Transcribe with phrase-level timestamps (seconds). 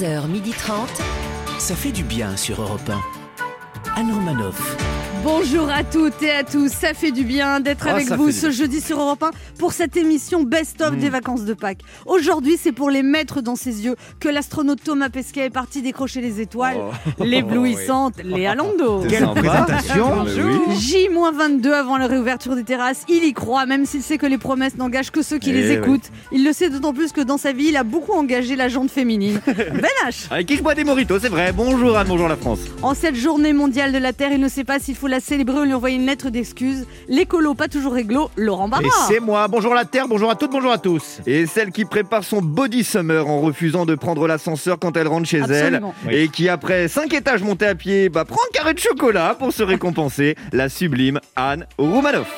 [0.00, 0.88] 11h30.
[1.58, 4.00] Ça fait du bien sur Europe 1.
[4.00, 4.89] Anne Romanoff.
[5.22, 8.50] Bonjour à toutes et à tous, ça fait du bien d'être Ah, avec vous ce
[8.50, 10.98] jeudi sur Europe 1 pour cette émission Best-of Mm.
[10.98, 11.80] des vacances de Pâques.
[12.06, 16.22] Aujourd'hui, c'est pour les mettre dans ses yeux que l'astronaute Thomas Pesquet est parti décrocher
[16.22, 17.24] les étoiles, Oh.
[17.24, 19.02] l'éblouissante Léa Lando.
[19.08, 20.24] Quelle présentation
[20.78, 24.76] J-22 avant la réouverture des terrasses, il y croit, même s'il sait que les promesses
[24.78, 25.74] n'engagent que ceux qui Eh les oui.
[25.74, 26.10] écoutent.
[26.32, 28.90] Il le sait d'autant plus que dans sa vie, il a beaucoup engagé la jante
[28.90, 29.40] féminine.
[29.46, 31.52] Ben H Avec qui je bois des moritos, c'est vrai.
[31.52, 32.60] Bonjour Anne, bonjour la France.
[32.82, 35.60] En cette journée mondiale de la Terre, il ne sait pas s'il faut la célébrer
[35.60, 36.86] ou lui envoyer une lettre d'excuse.
[37.08, 38.82] L'écolo pas toujours réglo, Laurent Barra.
[38.84, 39.48] Et c'est moi.
[39.48, 41.20] Bonjour la Terre, bonjour à toutes, bonjour à tous.
[41.26, 45.28] Et celle qui prépare son body summer en refusant de prendre l'ascenseur quand elle rentre
[45.28, 45.94] chez Absolument.
[46.06, 46.14] elle.
[46.14, 49.52] Et qui après 5 étages montés à pied, bah, prend un carré de chocolat pour
[49.52, 50.36] se récompenser.
[50.52, 52.32] la sublime Anne Roumanoff.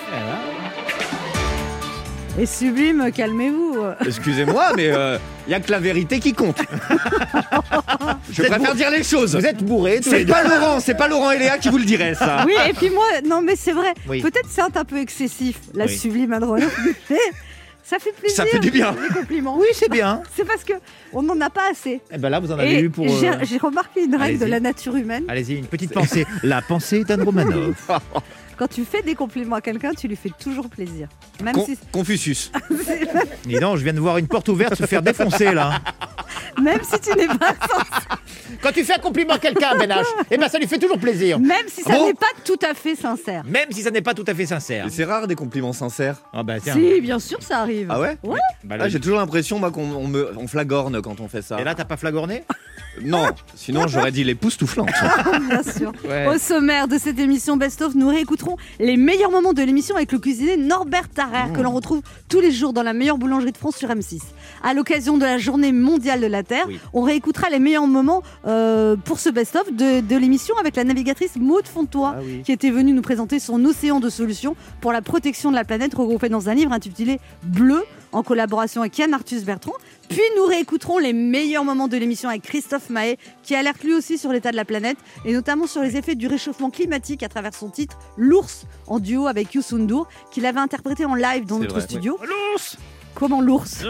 [2.38, 3.71] Et sublime, calmez-vous.
[4.06, 4.92] Excusez-moi, mais
[5.46, 6.58] il y a que la vérité qui compte.
[8.32, 9.36] je préfère dire les choses.
[9.36, 12.14] Vous êtes les C'est pas Laurent, c'est pas Laurent et Léa qui vous le diraient
[12.14, 12.44] ça.
[12.46, 14.20] Oui, et puis moi, non mais c'est vrai, Oui.
[14.20, 15.96] peut-être c'est un peu excessif, la Oui.
[15.96, 16.68] sublime Adrien,
[17.10, 17.16] mais
[17.84, 18.36] ça fait plaisir.
[18.36, 18.94] Ça fait du bien.
[19.02, 19.56] Les compliments.
[19.58, 20.22] Oui, c'est bien.
[20.36, 20.72] C'est parce que
[21.12, 22.00] on n'en a pas assez.
[22.10, 23.06] Et ben là, vous en avez Et eu pour.
[23.18, 25.24] j'ai euh, j'ai remarqué une règle de la nature humaine.
[25.28, 26.24] Allez-y, une petite pensée.
[26.42, 27.90] La pensée d'Anne Romanoff.
[28.58, 31.08] Quand tu fais des compliments à quelqu'un, tu lui fais toujours plaisir.
[31.42, 32.52] Même Con- si, Confucius.
[33.46, 35.80] Dis donc, je viens de voir une porte ouverte se faire défoncer là.
[36.62, 37.54] Même si tu n'es pas
[38.62, 40.98] Quand tu fais un compliment à quelqu'un, Ben H, eh ben ça lui fait toujours
[40.98, 41.38] plaisir.
[41.40, 43.42] même si ça Ah bon n'est pas tout à fait sincère.
[43.44, 44.86] Même si ça n'est pas tout à fait sincère.
[44.90, 46.16] C'est rare des compliments sincères.
[46.32, 46.74] Ah bah tiens.
[46.74, 47.88] Si, bien sûr, ça arrive.
[47.90, 48.38] Ah ouais Ouais.
[48.64, 51.42] Bah, le- Ah, J'ai toujours l'impression moi qu'on on me on flagorne quand on fait
[51.42, 51.60] ça.
[51.60, 52.44] Et là, t'as pas flagorné
[53.02, 54.90] Non, sinon j'aurais dit l'époustouflante.
[55.48, 55.92] Bien sûr.
[56.08, 56.26] Ouais.
[56.28, 60.12] Au sommaire de cette émission Best of, nous réécouterons les meilleurs moments de l'émission avec
[60.12, 61.52] le cuisinier Norbert Tarrer Mmh.
[61.54, 64.20] que l'on retrouve tous les jours dans la meilleure boulangerie de France sur M6.
[64.62, 66.80] À l'occasion de la journée mondiale de la Terre, Oui.
[66.94, 70.84] on réécoutera les meilleurs moments euh, pour ce Best of de, de l'émission avec la
[70.84, 72.42] navigatrice Maude Fontois Ah oui.
[72.44, 75.94] qui était venue nous présenter son océan de solutions pour la protection de la planète
[75.94, 79.72] regroupé dans un livre intitulé Bleu en collaboration avec Yann Arthus Bertrand.
[80.10, 84.18] Puis nous réécouterons les meilleurs moments de l'émission avec Christophe Mahé qui alerte lui aussi
[84.18, 87.54] sur l'état de la planète et notamment sur les effets du réchauffement climatique à travers
[87.54, 91.72] son titre L'ours en duo avec Youssou N'Dour qu'il avait interprété en live dans notre
[91.76, 92.18] vrai, studio.
[92.22, 92.76] L'ours
[93.14, 93.84] Comment l'ours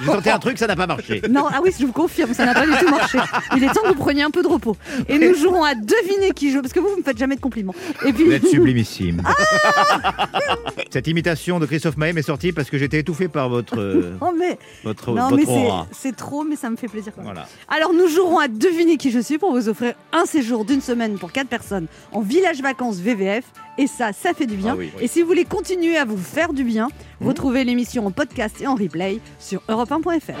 [0.00, 1.22] J'ai tenté un truc, ça n'a pas marché.
[1.30, 3.18] non, ah oui, je vous confirme, ça n'a pas du tout marché.
[3.56, 4.76] Il est temps que vous preniez un peu de repos.
[5.08, 7.40] Et nous jouerons à deviner qui joue, parce que vous, vous me faites jamais de
[7.40, 7.74] compliments.
[8.06, 9.22] Et puis, Vous êtes sublimissime.
[10.90, 14.32] Cette imitation de Christophe Maé m'est sortie parce que j'étais étouffé par votre, euh, Oh,
[14.36, 17.12] mais, votre, non, mais votre c'est- trop, mais ça me fait plaisir.
[17.14, 17.32] quand même.
[17.32, 17.48] Voilà.
[17.68, 21.18] Alors nous jouerons à deviner qui je suis pour vous offrir un séjour d'une semaine
[21.18, 23.44] pour quatre personnes en village vacances VVF.
[23.78, 24.72] Et ça, ça fait du bien.
[24.72, 25.04] Ah oui, oui.
[25.04, 26.88] Et si vous voulez continuer à vous faire du bien,
[27.20, 27.26] Mmh.
[27.28, 30.34] retrouvez l'émission en podcast et en replay sur europe1.fr.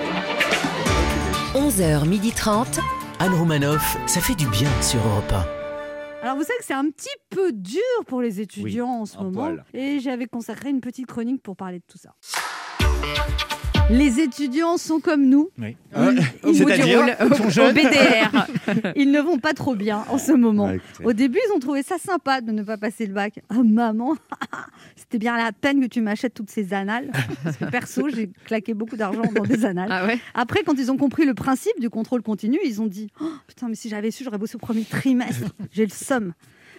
[1.54, 2.80] 11h30.
[3.20, 5.32] Anne Romanoff, ça fait du bien sur Europe
[6.22, 9.46] Alors vous savez que c'est un petit peu dur pour les étudiants en ce moment.
[9.46, 9.64] poil.
[9.74, 12.14] Et j'avais consacré une petite chronique pour parler de tout ça.
[13.90, 15.48] Les étudiants sont comme nous.
[15.58, 15.74] Oui.
[15.96, 17.74] Ils- ils- C'est-à-dire Ils sont au jeunes.
[17.74, 18.92] BDR.
[18.96, 20.66] Ils ne vont pas trop bien en ce moment.
[20.66, 21.04] Ouais, écoutez.
[21.06, 23.40] Au début, ils ont trouvé ça sympa de ne pas passer le bac.
[23.48, 24.14] Ah maman,
[24.96, 27.10] c'était bien la peine que tu m'achètes toutes ces annales.
[27.42, 29.88] Parce que perso, j'ai claqué beaucoup d'argent dans des annales.
[29.90, 33.08] Ah ouais Après, quand ils ont compris le principe du contrôle continu, ils ont dit
[33.22, 35.54] oh, Putain, mais si j'avais su, j'aurais bossé au premier trimestre.
[35.72, 36.34] J'ai le somme.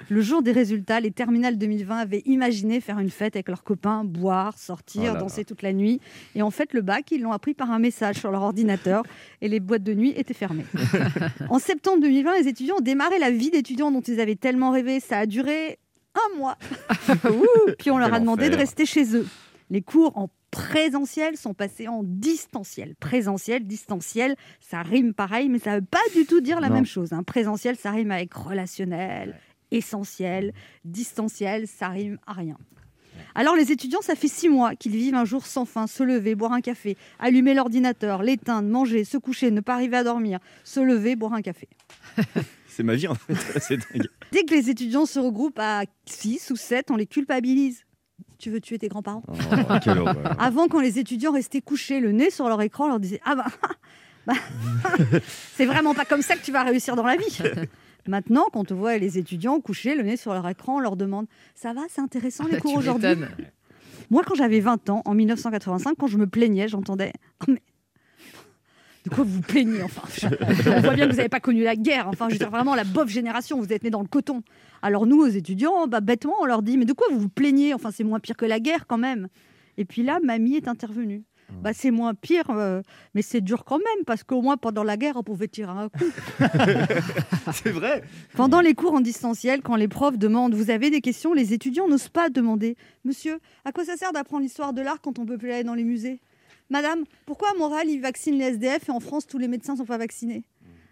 [0.09, 4.03] Le jour des résultats, les terminales 2020 avaient imaginé faire une fête avec leurs copains,
[4.03, 5.19] boire, sortir, Oh là là.
[5.19, 6.01] danser toute la nuit.
[6.35, 9.03] Et en fait, le bac, ils l'ont appris par un message sur leur ordinateur
[9.41, 10.65] et les boîtes de nuit étaient fermées.
[11.49, 14.99] en septembre 2020, les étudiants ont démarré la vie d'étudiants dont ils avaient tellement rêvé.
[14.99, 15.77] Ça a duré
[16.15, 16.57] un mois.
[17.25, 19.27] Ouh, Puis on leur a demandé de rester chez eux.
[19.69, 22.95] Les cours en présentiel sont passés en distanciel.
[22.99, 26.73] Présentiel, distanciel, ça rime pareil, mais ça ne veut pas du tout dire la Non.
[26.75, 27.13] même chose.
[27.13, 27.21] hein.
[27.21, 29.39] Présentiel, ça rime avec relationnel,
[29.71, 30.53] essentiel.
[30.85, 32.57] Distanciel, ça rime à rien.
[33.35, 36.35] Alors les étudiants, ça fait six mois qu'ils vivent un jour sans fin, se lever,
[36.35, 40.79] boire un café, allumer l'ordinateur, l'éteindre, manger, se coucher, ne pas arriver à dormir, se
[40.79, 41.67] lever, boire un café.
[42.67, 44.07] C'est ma vie en fait, c'est dingue.
[44.31, 47.83] Dès que les étudiants se regroupent à 6 ou 7, on les culpabilise.
[48.37, 49.33] Tu veux tuer tes grands-parents Oh.
[50.39, 53.35] Avant, quand les étudiants restaient couchés, le nez sur leur écran, on leur disait Ah
[53.35, 53.47] bah,
[54.25, 54.33] bah,
[55.55, 57.39] c'est vraiment pas comme ça que tu vas réussir dans la vie.
[58.09, 61.27] Maintenant, quand on voit les étudiants couchés, le nez sur leur écran, on leur demande
[61.53, 63.07] Ça va, c'est intéressant les cours Tu aujourd'hui?
[64.09, 67.61] Moi, quand j'avais 20 ans, en 1985, quand je me plaignais, j'entendais Oh, mais
[69.05, 70.01] De quoi vous vous plaignez enfin
[70.65, 72.07] On voit bien que vous n'avez pas connu la guerre.
[72.07, 74.41] Enfin, je veux dire, vraiment la bof génération, vous êtes nés dans le coton.
[74.81, 77.75] Alors nous, aux étudiants, bah, bêtement, on leur dit Mais de quoi vous vous plaignez?
[77.75, 79.27] Enfin, c'est moins pire que la guerre quand même.
[79.77, 81.23] Et puis là, mamie est intervenue.
[81.61, 82.81] Bah, c'est moins pire, euh,
[83.13, 85.89] mais c'est dur quand même, parce qu'au moins pendant la guerre, on pouvait tirer un
[85.89, 86.05] coup.
[87.53, 88.03] C'est vrai.
[88.35, 91.87] Pendant les cours en distanciel, quand les profs demandent Vous avez des questions les étudiants
[91.87, 95.37] n'osent pas demander Monsieur, à quoi ça sert d'apprendre l'histoire de l'art quand on peut
[95.37, 96.21] plus aller dans les musées?
[96.69, 99.85] Madame, pourquoi à Montréal ils vaccinent les SDF et en France tous les médecins sont
[99.85, 100.43] pas vaccinés?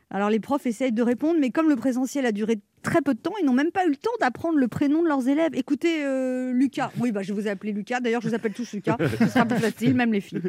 [0.09, 2.59] Alors les profs essayent de répondre, mais comme le présentiel a duré
[2.89, 5.07] très peu de temps, ils n'ont même pas eu le temps d'apprendre le prénom de
[5.07, 5.51] leurs élèves.
[5.53, 6.91] Écoutez, euh, Lucas.
[6.99, 7.99] Oui, bah, je vous ai appelé Lucas.
[7.99, 8.97] D'ailleurs, je vous appelle tous Lucas.
[9.19, 10.41] Ce sera plus facile, même les filles.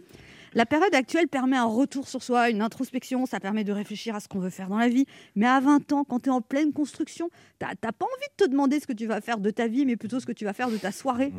[0.55, 4.21] La période actuelle permet un retour sur soi, une introspection, ça permet de réfléchir à
[4.21, 5.06] ce qu'on veut faire dans la vie.
[5.37, 7.29] Mais à 20 ans, quand tu es en pleine construction,
[7.61, 9.85] tu n'as pas envie de te demander ce que tu vas faire de ta vie,
[9.85, 11.33] mais plutôt ce que tu vas faire de ta soirée.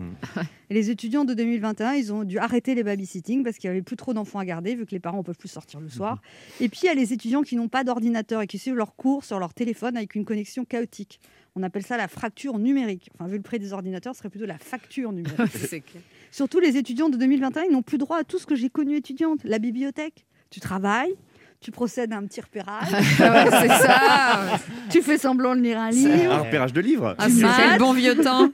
[0.70, 3.82] Et les étudiants de 2021, ils ont dû arrêter les babysitting parce qu'il n'y avait
[3.82, 6.22] plus trop d'enfants à garder, vu que les parents ne peuvent plus sortir le soir.
[6.60, 8.96] Et puis, il y a les étudiants qui n'ont pas d'ordinateur et qui suivent leurs
[8.96, 11.20] cours sur leur téléphone avec une connexion chaotique.
[11.56, 13.10] On appelle ça la fracture numérique.
[13.16, 15.38] Enfin, vu le prix des ordinateurs, ce serait plutôt la facture numérique.
[15.70, 16.04] Clair.
[16.32, 18.96] Surtout les étudiants de 2021, ils n'ont plus droit à tout ce que j'ai connu
[18.96, 19.40] étudiante.
[19.44, 21.16] La bibliothèque, tu travailles,
[21.60, 22.88] tu procèdes à un petit repérage,
[23.20, 24.60] Ah ouais, c'est ça.
[24.92, 26.44] tu fais semblant de lire un Un livre.
[26.46, 27.16] repérage de livres.
[27.18, 28.50] Ah, c'est le bon vieux temps.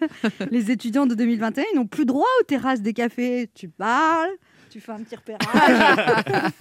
[0.52, 3.50] Les étudiants de 2021, ils n'ont plus droit aux terrasses des cafés.
[3.54, 4.32] Tu parles,
[4.76, 5.40] tu fais un petit repérage.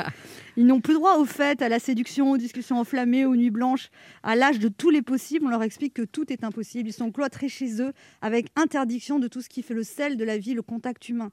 [0.57, 3.91] Ils n'ont plus droit aux fêtes, à la séduction, aux discussions enflammées, aux nuits blanches.
[4.23, 6.89] À l'âge de tous les possibles, on leur explique que tout est impossible.
[6.89, 10.25] Ils sont cloîtrés chez eux avec interdiction de tout ce qui fait le sel de
[10.25, 11.33] la vie, le contact humain.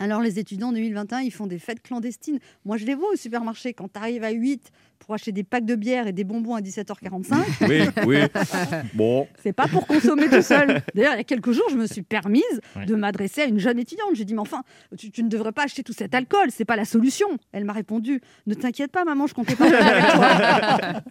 [0.00, 2.38] Alors les étudiants en 2021, ils font des fêtes clandestines.
[2.64, 3.74] Moi, je les vois au supermarché.
[3.74, 6.60] Quand tu arrives à 8 pour acheter des packs de bière et des bonbons à
[6.62, 7.34] 17h45,
[7.68, 8.16] Oui, oui.
[8.94, 9.28] Bon.
[9.42, 10.82] c'est pas pour consommer tout seul.
[10.94, 12.42] D'ailleurs, il y a quelques jours, je me suis permise
[12.86, 14.08] de m'adresser à une jeune étudiante.
[14.14, 14.62] J'ai dit, mais enfin,
[14.98, 17.28] tu, tu ne devrais pas acheter tout cet alcool, c'est pas la solution.
[17.52, 21.02] Elle m'a répondu, ne t'inquiète pas, maman, je comptais pas jouer avec toi.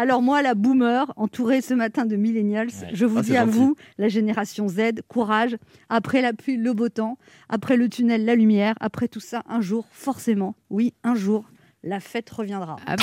[0.00, 2.88] Alors moi, la boomer, entourée ce matin de millennials, Ouais.
[2.92, 3.58] je vous Ah, dis à gentil.
[3.58, 5.56] vous, la génération Z, courage.
[5.88, 7.18] Après la pluie, le beau temps.
[7.48, 8.74] Après le tunnel, la lumière.
[8.80, 11.46] Après tout ça, un jour, forcément, oui, un jour,
[11.82, 12.76] la fête reviendra.
[12.86, 13.00] Amen.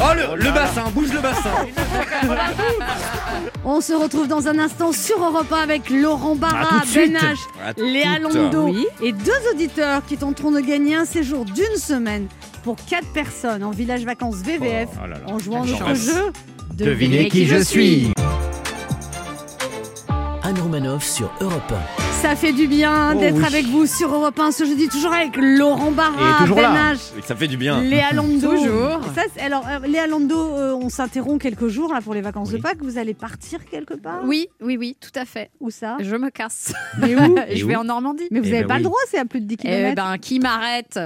[0.00, 1.50] Oh, le, le bassin, bouge le bassin.
[3.64, 6.82] On se retrouve dans un instant sur Europe 1 avec Laurent Barra.
[6.94, 7.36] Ben H,
[7.76, 8.18] Léa.
[8.20, 8.86] Londo Oui.
[9.02, 12.26] et deux auditeurs qui tenteront de gagner un séjour d'une semaine
[12.68, 15.20] pour quatre personnes en village vacances VVF Oh là là.
[15.26, 16.04] en jouant notre chance.
[16.04, 16.32] jeu.
[16.74, 18.12] Devinez qui je suis.
[20.42, 21.72] Anne Romanoff sur Europe
[22.20, 23.44] Ça fait du bien Oh d'être oui.
[23.46, 26.10] avec vous sur Europe 1 ce jeudi, toujours avec Laurent Barra,
[26.40, 26.94] Et toujours Ben là.
[26.94, 27.80] H, Ça fait du bien.
[27.80, 28.50] Léa Lando.
[28.50, 29.00] Toujours.
[29.14, 32.58] Ça, alors, euh, Léa Lando, euh, on s'interrompt quelques jours là, pour les vacances Oui.
[32.58, 32.78] de Pâques.
[32.82, 34.20] Vous allez partir quelque part?
[34.24, 35.50] Oui, oui, oui, tout à fait.
[35.60, 35.96] Où ça?
[36.00, 36.72] Je me casse.
[37.00, 37.36] Mais où?
[37.54, 38.24] Je où vais en Normandie.
[38.32, 38.80] Mais vous Eh n'avez ben pas oui.
[38.80, 39.94] le droit, c'est à plus de 10 Eh km.
[39.94, 40.98] ben, qui m'arrête?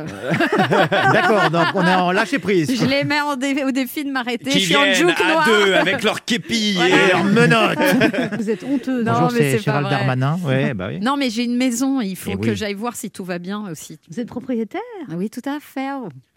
[1.12, 2.74] D'accord, donc on est en lâcher prise.
[2.74, 4.50] Je les mets en dé- au défi de m'arrêter.
[4.50, 5.44] Qui je suis en juke à noir.
[5.46, 6.72] deux avec leur képi.
[6.74, 6.94] Voilà.
[6.96, 7.78] Et leur menottes.
[8.38, 9.02] Vous êtes honteux.
[9.02, 9.96] Non, Bonjour, mais c'est pas Gérald vrai.
[9.96, 10.38] Darmanin.
[10.44, 11.00] Ouais, bah oui.
[11.02, 12.00] Non, mais j'ai une maison.
[12.00, 12.56] Il faut Eh que oui.
[12.56, 13.98] j'aille voir si tout va bien aussi.
[14.10, 14.80] Vous êtes propriétaire?
[15.10, 15.88] Oui, tout à fait.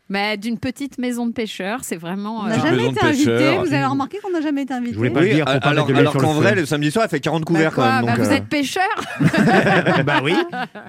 [0.08, 2.42] Mais d'une petite maison de pêcheur, c'est vraiment.
[2.42, 3.58] On euh, n'a jamais maison de été invité.
[3.58, 5.54] Vous avez remarqué qu'on n'a jamais été invité Je voulais pas le Oui, dire pas
[5.54, 8.06] alors, alors qu'en vrai, le samedi soir, elle fait 40 couverts quoi, quand même.
[8.06, 8.84] bah, donc, vous euh, êtes pêcheur
[10.06, 10.36] bah oui.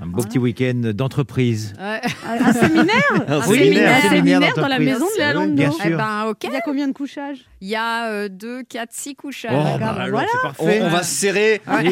[0.03, 1.73] Un beau petit week-end d'entreprise.
[1.81, 2.95] Un séminaire
[3.27, 4.05] Un Un séminaire.
[4.05, 5.47] un séminaire dans la maison de Léa.
[5.47, 5.97] Bien Eh sûr.
[5.97, 6.37] ben, ok.
[6.45, 9.53] Il y a combien de couchages Il y a euh, 2, 4, 6 couchages.
[9.55, 10.27] Oh, bah bah voilà.
[10.31, 10.81] c'est on, parfait.
[10.83, 11.63] on va se serrer.
[11.69, 11.91] Oui.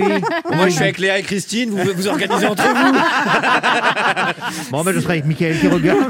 [0.55, 1.71] Moi, je suis avec Léa et Christine.
[1.71, 2.93] Vous vous organisez entre vous.
[4.71, 6.01] Bon, bah, je serai avec Michael qui regarde.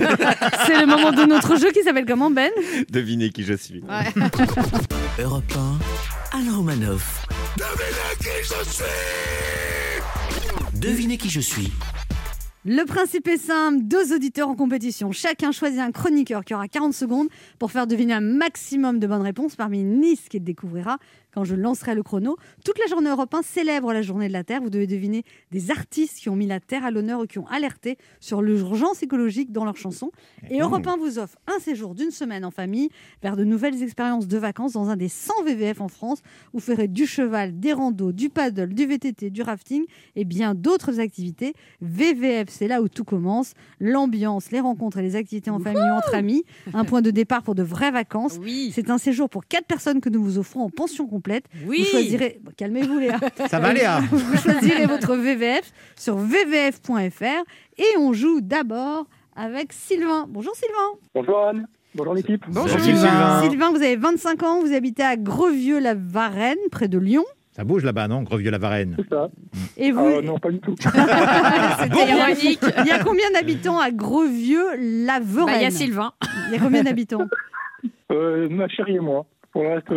[0.67, 2.51] C'est le moment de notre jeu qui s'appelle comment Ben?
[2.91, 3.83] Devinez qui je suis.
[5.19, 5.45] Europe
[6.33, 7.27] 1, Anne Romanoff.
[10.75, 11.71] Devinez qui je suis.
[12.67, 15.13] Le principe est simple, deux auditeurs en compétition.
[15.13, 19.21] Chacun choisit un chroniqueur qui aura 40 secondes pour faire deviner un maximum de bonnes
[19.21, 20.97] réponses parmi une liste qu'il découvrira
[21.35, 22.37] quand je lancerai le chrono.
[22.65, 24.63] Toute la journée Europe 1 célèbre la journée de la Terre.
[24.63, 27.47] Vous devez deviner des artistes qui ont mis la Terre à l'honneur ou qui ont
[27.49, 30.13] alerté sur l'urgence écologique dans leurs chansons.
[30.51, 32.89] Et Europe 1 vous offre un séjour d'une semaine en famille
[33.23, 36.21] vers de nouvelles expériences de vacances dans un des 100 VVF en France.
[36.53, 41.01] Vous ferez du cheval, des randos, du paddle, du VTT, du rafting et bien d'autres
[41.01, 41.55] activités.
[41.81, 43.55] VVF, c'est là où tout commence.
[43.81, 46.45] L'ambiance, les rencontres et les activités en famille ou entre amis.
[46.73, 48.39] Un point de départ pour de vraies vacances.
[48.41, 48.71] Oui.
[48.73, 51.24] C'est un séjour pour quatre personnes que nous vous offrons en pension complète.
[51.67, 51.81] Oui.
[51.81, 52.39] Vous choisirez.
[52.43, 53.19] Bon, Calmez-vous, Léa.
[53.49, 57.45] Ça va, Léa Vous choisirez votre VVF sur vvf.fr
[57.79, 60.27] et on joue d'abord avec Sylvain.
[60.29, 60.99] Bonjour Sylvain.
[61.15, 62.45] Bonjour Anne, bonjour l'équipe.
[62.49, 63.43] Bonjour, Sylvain.
[63.49, 67.25] Sylvain, vous avez 25 ans, vous habitez à Greux-Vieux-la-Varenne, près de Lyon.
[67.57, 68.97] Ça bouge là-bas, non Greux-Vieux-la-Varenne.
[68.99, 69.29] C'est ça.
[69.77, 70.75] Et vous, Ah, non, pas du tout.
[70.79, 72.61] C'était ironique.
[72.81, 76.13] il y a combien d'habitants à Greux-Vieux-la-Varenne Bah, Il y a Sylvain.
[76.49, 77.27] Il y a combien d'habitants?
[78.13, 79.25] Euh, ma chérie et moi.
[79.53, 79.93] Pour le reste,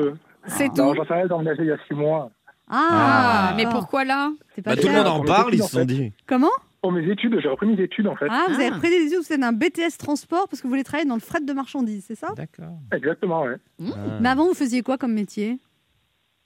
[0.48, 0.96] C'est non, tout.
[0.98, 2.32] j'en sais rien, j'ai emménagé il y a six mois.
[2.70, 3.80] Ah, mais d'accord.
[3.82, 6.12] pourquoi là C'est pas Bah, tout le monde en parle, ils se sont dit.
[6.26, 6.50] Comment
[6.82, 8.28] Pour mes études, j'ai repris mes études en fait.
[8.30, 8.76] Ah, vous avez Ah.
[8.76, 11.22] repris des études, vous êtes un BTS transport parce que vous voulez travailler dans le
[11.22, 12.78] fret de marchandises, c'est ça D'accord.
[12.94, 13.56] Exactement, ouais.
[13.82, 14.18] Ah.
[14.22, 15.58] Mais avant, vous faisiez quoi comme métier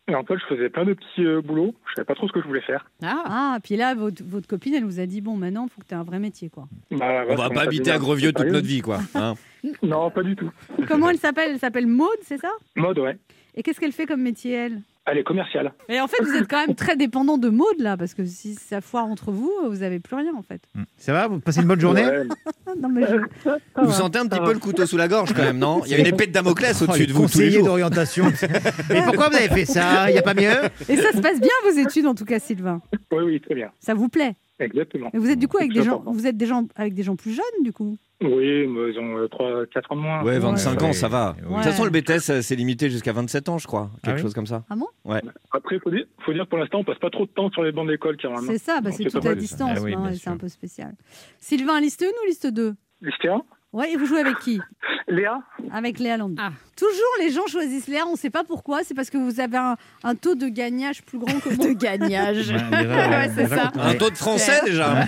[0.08, 1.74] Et en fait, je faisais plein de petits euh, boulots.
[1.89, 2.86] Je savais pas trop ce que je voulais faire.
[3.01, 5.81] Ah, Ah, puis là, votre, votre copine, elle vous a dit bon, maintenant, il faut
[5.81, 6.67] que tu aies un vrai métier, quoi.
[6.91, 9.00] Bah, On va pas habiter à Grosvieux toute notre vie, quoi.
[9.15, 9.34] hein.
[9.84, 10.51] Non, pas du tout.
[10.88, 11.51] Comment elle s'appelle?
[11.53, 12.50] Elle s'appelle Maude, c'est ça?
[12.75, 13.17] Mode, ouais.
[13.55, 14.81] Et qu'est-ce qu'elle fait comme métier, elle?
[15.05, 15.74] Elle est commerciale.
[15.89, 18.53] Et en fait, vous êtes quand même très dépendant de Maude, là, parce que si
[18.53, 20.62] ça foire entre vous, vous n'avez plus rien, en fait.
[20.75, 20.84] Hmm.
[20.98, 21.27] Ça va?
[21.27, 22.05] Vous passez une bonne journée?
[22.05, 22.24] Ouais.
[22.79, 25.58] Non, mais je- Vous sentez un petit peu le couteau sous la gorge quand même,
[25.58, 25.81] non?
[25.86, 27.65] Il y a une épée de Damoclès Oh, au-dessus de vous tous les jours.
[27.65, 28.25] d'orientation.
[28.89, 30.10] Mais pourquoi vous avez fait ça?
[30.10, 30.51] Il n'y a pas mieux?
[30.88, 32.81] Et ça se passe bien, vos études, en tout cas, Sylvain?
[33.12, 33.72] Oui, oui, très bien.
[33.79, 34.36] Ça vous plaît?
[34.60, 35.10] Exactement.
[35.13, 36.12] Et vous êtes du coup avec des gens, Exactement.
[36.13, 37.98] vous êtes des gens avec des gens plus jeunes, du coup?
[38.22, 40.24] Oui, mais ils ont 3, 4 ans de moins.
[40.24, 40.88] Ouais, 25 Ouais.
[40.90, 41.36] ans, ça va.
[41.40, 41.50] Ouais.
[41.50, 43.90] De toute façon, le BTS, euh, c'est limité jusqu'à 27 ans, je crois.
[44.04, 44.63] Quelque Ah oui chose comme ça.
[44.70, 44.88] Ah bon
[45.51, 47.50] Après, il faut dire, faut dire que pour l'instant, on passe pas trop de temps
[47.50, 48.42] sur les bancs d'école, carrément.
[48.46, 50.48] C'est ça, bah, c'est c'est tout pas à distance, Ah oui, hein, c'est un peu
[50.50, 50.94] spécial.
[51.40, 53.42] Sylvain, liste 1 ou liste 2 Liste 1,
[53.74, 54.60] Ouais, et vous jouez avec qui?
[55.08, 55.40] Léa
[55.72, 56.36] Avec Léa Landry.
[56.40, 56.50] Ah.
[56.75, 59.58] Toujours, les gens choisissent Léa, on ne sait pas pourquoi, c'est parce que vous avez
[59.58, 61.68] un, un taux de gagnage plus grand que moi.
[61.68, 62.50] de gagnage.
[62.50, 63.72] Ouais, Ouais, c'est ça.
[63.80, 65.06] Un taux de français déjà.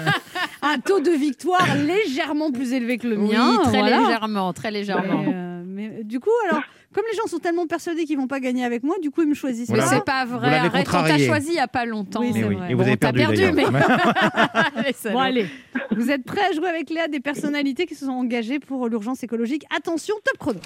[0.62, 3.58] un taux de victoire légèrement plus élevé que le Oui, mien.
[3.62, 3.98] très voilà.
[4.00, 5.22] légèrement, très légèrement.
[5.22, 6.62] Mais, euh, mais, euh, du coup, alors,
[6.94, 9.28] comme les gens sont tellement persuadés qu'ils vont pas gagner avec moi, du coup, ils
[9.28, 9.68] me choisissent.
[9.70, 10.54] Mais c'est pas vrai.
[10.56, 12.20] Arrête, on t'a choisi il y a pas longtemps.
[12.20, 12.70] Oui, Mais c'est oui, vrai.
[12.70, 13.20] et vous Bon, avez perdu,
[14.94, 15.14] salauds.
[15.16, 15.46] Bon, allez,
[15.94, 19.22] vous êtes prêts à jouer avec Léa des personnalités qui se sont engagées pour l'urgence
[19.22, 19.64] écologique?
[19.76, 20.58] Attention, top chrono.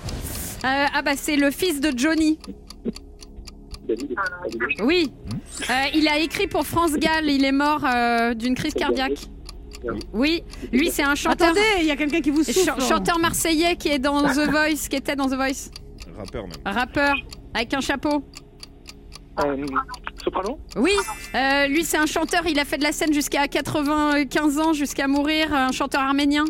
[0.65, 2.39] Euh, ah bah c'est le fils de Johnny.
[4.85, 5.11] Oui.
[5.69, 7.29] Euh, il a écrit pour France Gall.
[7.29, 9.27] Il est mort euh, d'une crise cardiaque.
[10.13, 10.45] Oui.
[10.73, 11.49] Lui c'est un chanteur.
[11.49, 12.61] Attendez, il y a quelqu'un qui vous souffle.
[12.61, 15.71] ch- chanteur marseillais qui est dans The Voice, qui était dans The Voice.
[16.25, 16.57] Rappeur même.
[16.75, 17.15] Rappeur
[17.55, 18.23] avec un chapeau.
[19.45, 19.67] euh,
[20.23, 20.59] Soprano?
[20.77, 20.93] Oui,
[21.35, 25.09] euh, lui c'est un chanteur, il a fait de la scène jusqu'à 95 ans, jusqu'à
[25.09, 26.45] mourir, un chanteur arménien.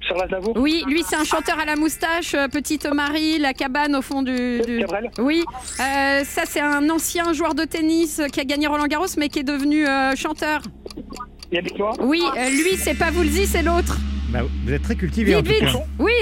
[0.00, 0.56] Charles Aznavour?
[0.56, 4.22] Oui, lui c'est un chanteur à la moustache, euh, Petite Marie, la cabane au fond
[4.22, 4.60] du...
[4.66, 5.10] du- Cabrel?
[5.18, 5.44] Oui,
[5.78, 9.28] euh, ça c'est un ancien joueur de tennis euh, qui a gagné Roland Garros mais
[9.28, 10.62] qui est devenu euh, chanteur.
[11.52, 11.92] Yannick Noah?
[12.00, 13.98] Oui, euh, lui c'est pas Woolsey, c'est l'autre.
[14.30, 15.80] Bah, vous êtes très cultivé en Vite, tout vite cas.
[15.98, 16.12] Oui,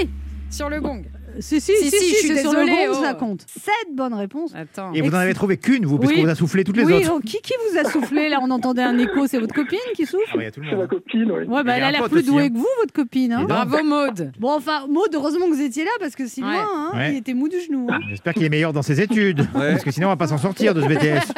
[0.49, 1.03] sur le gong.
[1.39, 2.93] Si, si, Si, si, si, je suis c'est sur le oh.
[3.01, 3.45] ça compte.
[3.47, 4.51] Sept bonnes réponses.
[4.55, 4.91] Attends.
[4.93, 6.17] Et vous n'en avez trouvé qu'une, vous, parce Oui.
[6.17, 7.13] qu'on vous a soufflé toutes les oui, autres.
[7.15, 9.25] oh, qui, qui vous a soufflé Là, on entendait un écho.
[9.27, 10.87] C'est votre copine qui souffle Ah, C'est ma monde.
[10.87, 11.45] copine, oui.
[11.47, 12.49] Ouais, bah, elle a l'air plus douée hein.
[12.49, 13.33] que vous, votre copine.
[13.33, 13.45] hein.
[13.47, 14.31] Bravo Maude.
[14.39, 16.45] Bon, enfin, Maud, heureusement que vous étiez là parce que Ouais.
[16.45, 17.11] hein, Ouais.
[17.13, 17.87] il était mou du genou.
[17.91, 17.99] hein.
[18.09, 19.41] J'espère qu'il est meilleur dans ses études.
[19.55, 19.71] Ouais.
[19.71, 21.31] Parce que sinon, on va pas s'en sortir de ce BTS.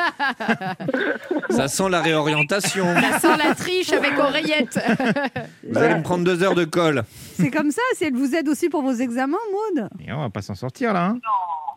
[1.49, 2.85] Ça sent la réorientation.
[3.11, 4.79] Ça sent la triche avec oreillette.
[5.69, 7.03] Vous allez me prendre deux heures de colle.
[7.41, 9.37] C'est comme ça, si elle vous aide aussi pour vos examens,
[9.75, 11.07] Maud Et on va pas s'en sortir là.
[11.07, 11.19] hein.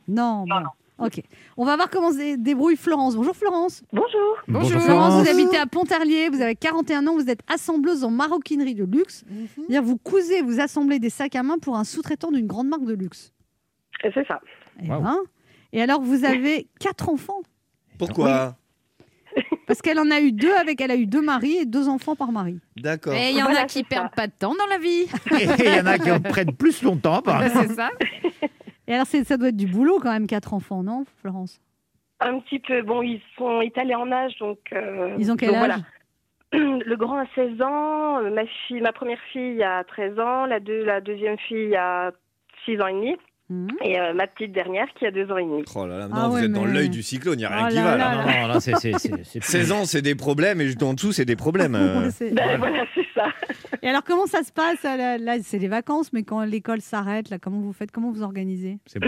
[0.08, 1.04] Non, bon.
[1.06, 1.20] Ok.
[1.56, 3.16] On va voir comment se dé- débrouille Florence.
[3.16, 3.82] Bonjour Florence.
[3.92, 4.10] Bonjour.
[4.46, 5.22] Florence, Florence.
[5.24, 9.24] vous habitez à Pontarlier, vous avez 41 ans, vous êtes assembleuse en maroquinerie de luxe.
[9.56, 12.84] C'est-à-dire vous cousez, vous assemblez des sacs à main pour un sous-traitant d'une grande marque
[12.84, 13.32] de luxe.
[14.02, 14.40] C'est ça.
[14.82, 15.02] Eh Waouh.
[15.02, 15.16] ben.
[15.72, 17.40] Et alors vous avez quatre enfants
[17.98, 18.54] Pourquoi?
[19.66, 22.14] parce qu'elle en a eu deux avec, elle a eu deux maris et deux enfants
[22.16, 22.58] par mari.
[22.76, 23.14] D'accord.
[23.14, 23.84] Et il y en Voilà, a qui ça.
[23.88, 25.06] perdent pas de temps dans la vie.
[25.40, 27.22] Et il y en a qui en prennent plus longtemps.
[27.22, 27.66] par exemple.
[27.68, 27.90] C'est ça.
[28.86, 31.60] Et alors ça doit être du boulot quand même, quatre enfants, non Florence?
[32.20, 32.82] Un petit peu.
[32.82, 34.58] Bon, ils sont étalés en âge, donc.
[34.72, 35.80] euh, Ils ont quel donc âge?
[36.52, 36.78] Voilà.
[36.86, 40.60] Le grand a 16 ans, euh, ma fille, ma première fille a 13 ans, la,
[40.60, 42.12] deux, la deuxième fille a
[42.64, 43.16] 6 ans et demi,
[43.50, 43.68] Mhm.
[43.82, 45.64] et euh, ma petite dernière qui a 2 ans et demi.
[45.76, 47.44] Oh là là, non, Ah vous ouais, êtes dans mais- l'œil du cyclone, il n'y
[47.44, 48.46] a rien Oh qui là va là là.
[48.48, 48.74] Non, non, c'est-
[49.42, 51.74] 16 ans, c'est des problèmes, et juste en dessous, c'est des problèmes.
[51.74, 52.10] euh.
[52.32, 53.26] Ben, voilà, c'est ça.
[53.82, 57.28] Et alors comment ça se passe Là, là, c'est les vacances, mais quand l'école s'arrête,
[57.28, 58.78] là, comment vous faites Comment vous organisez?
[58.86, 58.98] C'est.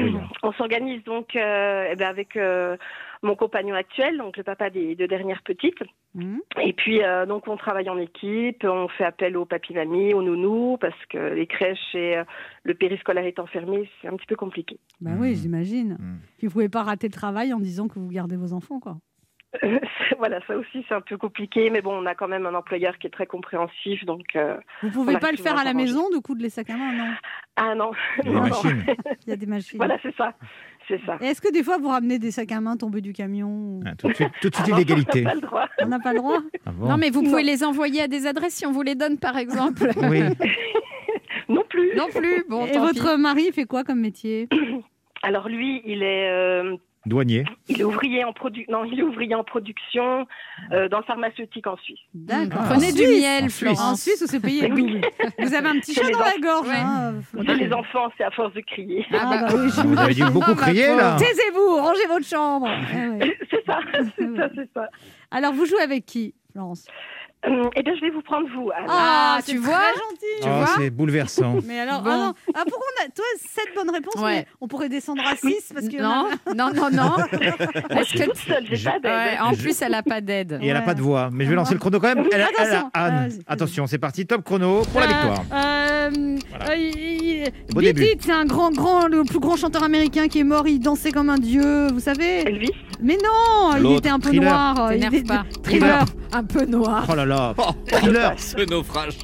[0.42, 2.76] On s'organise donc euh, eh ben, avec euh,
[3.23, 5.82] mon compagnon actuel, donc le papa des deux dernières petites.
[6.14, 6.40] Mhm.
[6.62, 10.78] Et puis, euh, donc, on travaille en équipe, on fait appel aux papy-mamies, aux nounous,
[10.80, 12.25] parce que les crèches et euh,
[12.64, 14.78] le périscolaire étant fermé, c'est un petit peu compliqué.
[15.00, 15.35] Bah oui, Mhm.
[15.37, 15.96] j'imagine.
[15.99, 16.18] Mhm.
[16.38, 18.96] Puis vous pouvez pas rater le travail en disant que vous gardez vos enfants, quoi.
[20.18, 22.99] voilà, ça aussi, c'est un peu compliqué, mais bon, on a quand même un employeur
[22.99, 24.25] qui est très compréhensif, donc...
[24.37, 26.76] euh, Vous pouvez pas le faire à la toujours à maison de les sacs à
[26.76, 27.14] main, non?
[27.56, 27.90] Ah non.
[29.26, 29.78] Il y a des machines.
[29.78, 30.35] Voilà, c'est ça,
[30.88, 31.18] c'est ça.
[31.20, 33.94] Et Est-ce que des fois vous ramenez des sacs à main tombés du camion Ah,
[33.96, 35.24] Tout de suite, tout de suite Ah illégalité.
[35.26, 35.68] on n'a pas le droit.
[35.82, 37.48] On n'a pas le droit Ah bon Non, mais vous pouvez Non.
[37.48, 39.90] les envoyer à des adresses si on vous les donne, par exemple.
[40.10, 40.20] Oui.
[41.48, 41.94] Non plus.
[41.96, 42.44] non plus.
[42.48, 44.48] Bon, Et tant votre mari fait quoi comme métier?
[45.22, 46.76] Alors lui, il est euh,
[47.06, 47.44] Douanier.
[47.68, 48.66] Il est ouvrier en produ...
[48.68, 50.26] non, il est ouvrier en production
[50.72, 51.98] euh, dans le pharmaceutique en Suisse.
[52.14, 52.64] D'accord.
[52.68, 53.20] Prenez En du Suisse.
[53.22, 53.62] miel, En Suisse.
[53.70, 54.00] En Florence.
[54.02, 54.82] Suisse où c'est payé Oui.
[54.82, 55.00] double.
[55.38, 56.40] Vous avez un petit chat dans la enfants.
[56.42, 56.68] gorge.
[56.68, 56.75] Ouais.
[56.76, 57.14] hein.
[57.46, 59.06] Chez les enfants, c'est à force de crier.
[59.12, 61.16] Ah bah, bah oui, Vous avez dû beaucoup Ah, ma crier là.
[61.18, 62.66] Taisez-vous, rangez votre chambre.
[62.66, 63.38] Ouais.
[63.50, 63.78] c'est ça,
[64.18, 64.88] c'est ça, c'est ça.
[65.30, 66.86] Alors, vous jouez avec qui, Florence?
[67.44, 68.70] Eh bien, je vais vous prendre vous.
[68.72, 70.42] Alors, Ah, c'est tu très vois gentil.
[70.42, 71.56] Tu Oh, vois c'est bouleversant.
[71.66, 72.10] Mais alors, Bon.
[72.10, 72.34] ah non.
[72.54, 74.36] Ah, pourquoi on a, toi, 7 bonnes réponses, Ouais.
[74.38, 76.02] mais on pourrait descendre à 6 parce que.
[76.02, 77.16] Non, non, non, non.
[77.16, 79.12] moi, je Est-ce suis que toute seule, j'ai je- pas d'aide.
[79.12, 80.58] Ouais, en plus, elle a pas d'aide.
[80.60, 81.28] Et elle a pas de voix.
[81.32, 82.26] Mais je vais lancer le chrono quand même.
[82.32, 82.90] Elle, a- elle a- Attention.
[82.94, 84.26] Anne, Ah, attention, c'est parti.
[84.26, 85.40] Top chrono pour la victoire.
[85.52, 86.74] Euh, Voilà.
[86.74, 87.44] euh,
[88.20, 90.66] c'est un grand, grand, le plus grand chanteur américain qui est mort.
[90.66, 92.40] Il dansait comme un dieu, vous savez.
[92.48, 92.70] Elvis
[93.02, 94.44] Mais non, il était un peu Thriller.
[94.50, 94.92] noir.
[94.92, 95.44] Il T'énerve était- pas.
[95.62, 96.04] Thriller.
[96.32, 97.06] Un peu noir.
[97.10, 97.54] Oh là là.
[97.88, 98.34] Thriller.
[98.38, 99.18] Ce naufrage.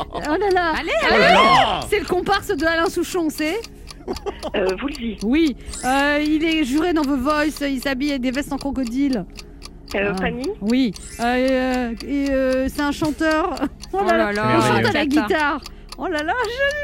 [0.00, 0.72] Oh là là.
[0.78, 1.80] Allez, Oh là là.
[1.88, 3.56] C'est le comparse de Alain Souchon, c'est
[4.54, 5.20] euh, Vous le dites.
[5.24, 5.56] Oui.
[5.84, 7.66] Euh, il est juré dans The Voice.
[7.68, 9.24] Il s'habille avec des vestes en crocodile.
[9.94, 10.16] Euh, Ah.
[10.20, 10.92] Fanny Oui.
[11.20, 13.54] Euh, et euh, c'est un chanteur.
[13.92, 14.32] Oh là là.
[14.32, 15.60] là Il chante à la guitare.
[15.98, 16.34] Oh là là.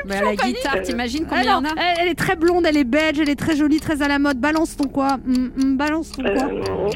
[0.06, 2.34] Mais à la guitare, t'imagines combien il y Alors, en a elle, elle est très
[2.36, 4.38] blonde, elle est belge, elle est très jolie, très à la mode.
[4.38, 6.48] Balance ton quoi Hum, hum, Balance ton quoi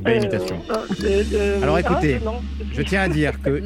[0.02, 0.60] Belle imitation.
[1.62, 2.30] Alors, écoutez, ah.
[2.72, 3.62] Je tiens à dire que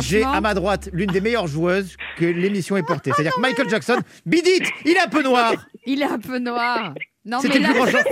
[0.00, 3.10] j'ai- à ma droite l'une des meilleures joueuses que l'émission ait portée.
[3.14, 3.96] C'est-à-dire que Michael Jackson,
[4.26, 5.54] Bidit, il est un peu noir.
[5.86, 6.94] Il est un peu noir.
[7.26, 8.02] Non, mais là, plus grand chanteur.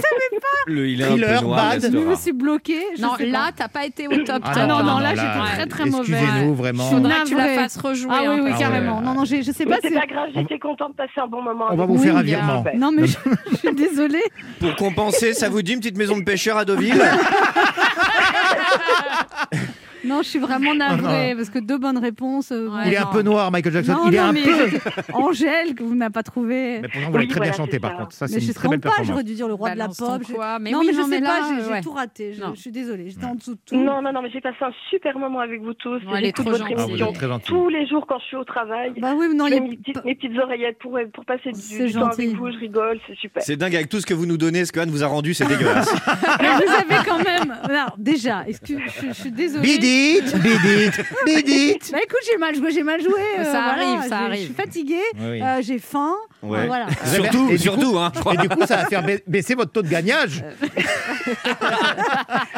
[0.67, 1.83] Le, il est Thriller, un peu noir, bad.
[1.93, 2.83] Je me suis bloquée.
[2.97, 3.53] je non, sais là, pas.
[3.57, 4.43] t'as pas été au top.
[4.45, 4.83] Ah non, hein.
[4.85, 6.13] non, là, j'étais très, très mauvaise.
[6.23, 6.85] Excusez-nous, vraiment.
[6.89, 7.55] Je Faudrait que tu la navrée.
[7.57, 8.11] fasses rejouer.
[8.11, 9.01] Ah oui, hein, oui, parce que- carrément.
[9.03, 9.79] Non, non, j'ai- je sais Mais pas.
[9.83, 11.67] c'est c'est- pas grave, j'étais contente de passer un bon moment.
[11.71, 12.65] On va avec vous faire un virement.
[12.75, 13.19] Non, mais je,
[13.51, 14.23] je suis désolée.
[14.61, 17.03] Pour compenser, ça vous dit une petite maison de pêcheur à Deauville
[20.05, 22.51] Non, je suis vraiment navrée parce que deux bonnes réponses.
[22.53, 22.83] euh, Ouais.
[22.89, 23.11] Il est un non.
[23.13, 23.93] peu noir, Michael Jackson.
[23.93, 24.69] Non, il est non, un mais peu.
[24.69, 26.81] je- Angèle, que vous n'avez pas trouvé.
[26.81, 27.97] Mais pourtant, vous l'avez très bien voilà, chanté, c'est par ça.
[27.99, 28.13] contre.
[28.13, 29.25] Ça, c'est mais je une sais très belle pas, j'aurais performance.
[29.25, 30.23] dû dire le roi de la Balance ton pop.
[30.29, 30.59] je- quoi.
[30.59, 31.81] Mais non, oui, mais je non, sais mais pas, j'ai j'ai ouais.
[31.83, 32.33] tout raté.
[32.35, 32.53] Je, Non.
[32.55, 33.77] je suis désolée, j'étais en dessous de tout.
[33.77, 35.97] Non, non, non, mais j'ai passé un super moment avec vous tous.
[35.97, 36.75] Ouais, elle est J'écoute trop votre gentille.
[36.79, 37.47] Ah, vous émission êtes très gentil.
[37.47, 38.93] tous les jours quand je suis au travail.
[39.01, 40.79] Bah oui, mais non, je il y mets a mes petites, pas- mes petites oreillettes
[40.79, 42.23] pour, pour passer du, C'est du temps gentil.
[42.23, 43.43] avec vous, je rigole, c'est super.
[43.43, 45.35] C'est dingue, avec tout ce que vous nous donnez, ce que Anne vous a rendu,
[45.35, 45.93] c'est dégueulasse.
[46.41, 47.57] Mais vous avez quand même.
[47.65, 49.67] Alors, déjà, excuse, je, je suis désolée.
[49.93, 50.91] Bidit, Bidit,
[51.27, 51.93] Bidit.
[51.93, 53.13] Bah écoute, j'ai mal joué, j'ai mal joué.
[53.39, 54.41] euh, Ça voilà, arrive, ça j'ai- arrive.
[54.41, 56.15] Je suis fatiguée, Oui, euh, j'ai faim.
[56.43, 56.61] Ouais.
[56.61, 56.87] euh, voilà.
[57.05, 58.35] Surtout, et du surtout, hein, je crois.
[58.35, 60.43] Et du coup, ça va faire ba- baisser votre taux de gagnage.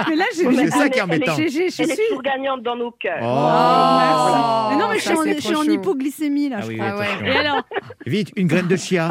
[0.09, 0.45] Mais là, j'ai.
[0.45, 1.35] C'est j'ai- ça qui est embêtant.
[1.37, 3.19] j'ai- j'ai- je Elle est toujours gagnante dans nos cœurs.
[3.23, 3.99] Oh.
[4.01, 4.75] merci.
[4.77, 5.11] Mais non, mais je suis
[5.57, 6.89] en, je suis hypoglycémie là, Ah je oui, crois.
[6.91, 7.07] Ah ouais.
[7.07, 7.27] attention.
[7.27, 7.63] Et alors,
[8.07, 9.11] Vite, une graine de chia.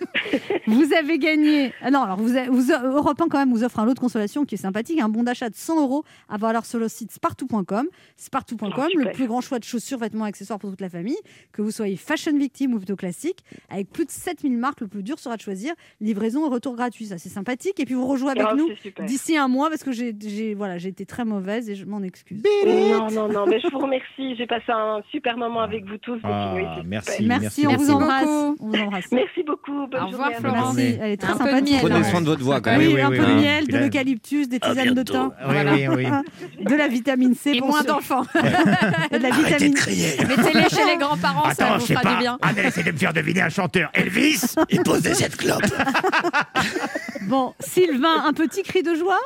[0.66, 1.72] vous avez gagné.
[1.82, 3.98] Ah non, alors vous, avez- vous Europe 1 quand même vous offre un lot de
[3.98, 7.12] consolation qui est sympathique, un bon d'achat de 100 euros à valeur sur le site
[7.48, 7.86] spartou.com.
[8.16, 11.16] Spartou.com, Oh, le plus grand choix de chaussures, vêtements, accessoires pour toute la famille.
[11.52, 13.38] Que vous soyez fashion victime ou plutôt classique,
[13.70, 15.72] avec plus de 7000 marques, le plus dur sera de choisir.
[16.00, 17.80] Livraison et retour gratuit, ça c'est sympathique.
[17.80, 18.68] Et puis vous rejouez avec Oh, nous
[19.06, 20.14] d'ici un mois parce que j'ai
[20.54, 22.42] voilà, j'ai été très mauvaise et je m'en excuse.
[22.66, 24.36] Non, non, non, mais je vous remercie.
[24.36, 26.18] J'ai passé un super moment avec vous tous.
[26.24, 27.24] Ah, merci.
[27.26, 28.24] Merci, on Merci vous embrasse.
[28.26, 28.56] beaucoup.
[28.60, 29.12] On vous embrasse.
[29.12, 29.86] Merci beaucoup.
[29.86, 30.40] Bonne Au revoir, journée.
[30.40, 30.76] Florence.
[30.76, 31.70] Merci, elle est très Un peu de sympathique.
[31.82, 31.90] miel.
[31.90, 32.80] Prenez soin de votre voix quand même.
[32.80, 35.56] Oui, Oui, oui, un peu de miel, de l'eucalyptus, des tisanes de thym, Oui,
[35.88, 36.04] oui,
[36.58, 36.64] oui.
[36.64, 38.24] de la vitamine C Et pour moins d'enfants.
[39.10, 42.14] et de la vitamine Mettez-les chez les grands-parents, ça Attends, vous je sais fera du
[42.14, 42.20] pas.
[42.20, 42.38] bien.
[42.58, 43.90] Elle essaie de me faire deviner un chanteur.
[43.94, 45.62] Elvis Il posait cette clope.
[47.26, 49.18] Bon, Sylvain, un petit cri de joie.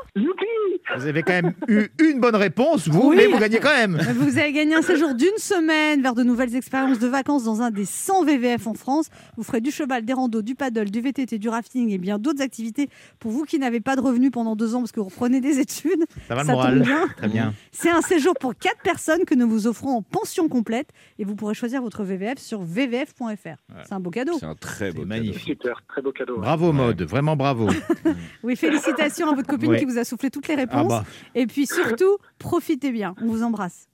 [0.96, 3.16] Vous avez quand même eu une bonne réponse, vous, Oui.
[3.16, 3.98] mais vous gagnez quand même.
[4.16, 7.70] Vous avez gagné un séjour d'une semaine vers de nouvelles expériences de vacances dans un
[7.70, 9.06] des 100 VVF en France.
[9.36, 12.42] Vous ferez du cheval, des randos, du paddle, du VTT, du rafting et bien d'autres
[12.42, 12.88] activités
[13.20, 15.58] pour vous qui n'avez pas de revenus pendant deux ans parce que vous reprenez des
[15.60, 16.04] études.
[16.28, 16.74] Ça va le Ça moral.
[16.78, 17.08] tombe bien.
[17.16, 17.54] Très bien.
[17.70, 21.34] C'est un séjour pour quatre personnes que nous vous offrons en pension complète et vous
[21.36, 23.56] pourrez choisir votre VVF sur vvf.fr.
[23.86, 24.32] C'est un beau cadeau.
[24.38, 25.42] C'est un très beau magnifique.
[25.62, 26.38] Super, très beau cadeau.
[26.38, 27.02] Bravo, mode.
[27.02, 27.68] Vraiment bravo.
[28.42, 30.88] Oui, félicitations à votre copine qui vous a soufflé toutes les Ah réponses.
[30.88, 31.04] bah.
[31.34, 33.14] Et puis surtout, profitez bien.
[33.22, 33.86] On vous embrasse.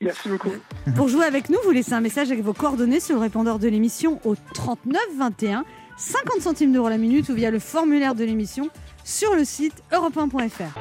[0.00, 0.50] Merci beaucoup.
[0.96, 3.66] Pour jouer avec nous, vous laissez un message avec vos coordonnées sur le répondeur de
[3.68, 5.64] l'émission au 39 21,
[5.96, 8.70] 50 centimes d'euros la minute ou via le formulaire de l'émission
[9.04, 10.78] sur le site europe1.fr.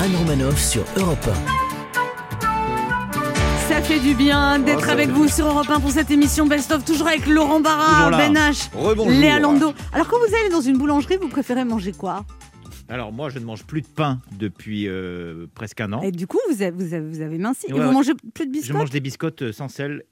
[0.00, 1.71] Anne Romanoff sur Europe Ça
[3.84, 7.08] fait du bien d'être avec vous sur Europe 1 pour cette émission Best of, toujours
[7.08, 8.10] avec Laurent Barra.
[8.10, 8.68] Ben H.
[9.20, 9.72] Léa Lando.
[9.92, 12.24] Alors quand vous allez dans une boulangerie, vous préférez manger quoi?
[12.88, 16.02] Alors, moi, je ne mange plus de pain depuis euh, presque un an.
[16.02, 17.66] Et du coup, vous avez, vous avez, vous avez minci.
[17.68, 17.92] Et Ouais, vous ouais.
[17.94, 18.76] mangez plus de Je biscottes?
[18.76, 20.02] mange des biscottes sans sel.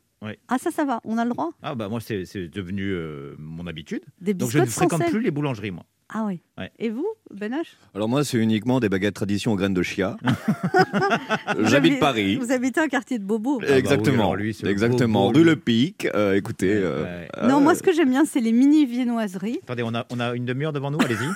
[0.48, 1.50] Ah ça, ça va, on a le droit?
[1.62, 4.02] Ah bah moi c'est devenu euh, mon habitude.
[4.20, 5.84] Des Donc je ne fréquente plus les boulangeries moi.
[6.12, 6.40] Ah oui.
[6.58, 6.70] Ouais.
[6.78, 7.62] Et vous, Ben H
[7.94, 10.16] Alors moi, c'est uniquement des baguettes tradition aux graines de chia.
[11.60, 12.36] J'habite Paris.
[12.36, 13.60] Vous habitez un quartier de Bobo.
[13.60, 14.14] bah oui, Exactement.
[14.24, 15.26] alors lui, c'est le Exactement.
[15.28, 15.50] bobo, Rue lui.
[15.50, 16.08] Le Pic.
[16.14, 16.72] euh, écoutez.
[16.74, 17.28] euh, Ouais.
[17.48, 19.60] Non, euh, moi, ce que j'aime bien, c'est les mini viennoiseries.
[19.62, 21.28] Attendez, on a, on a une demi-heure devant nous, allez-y.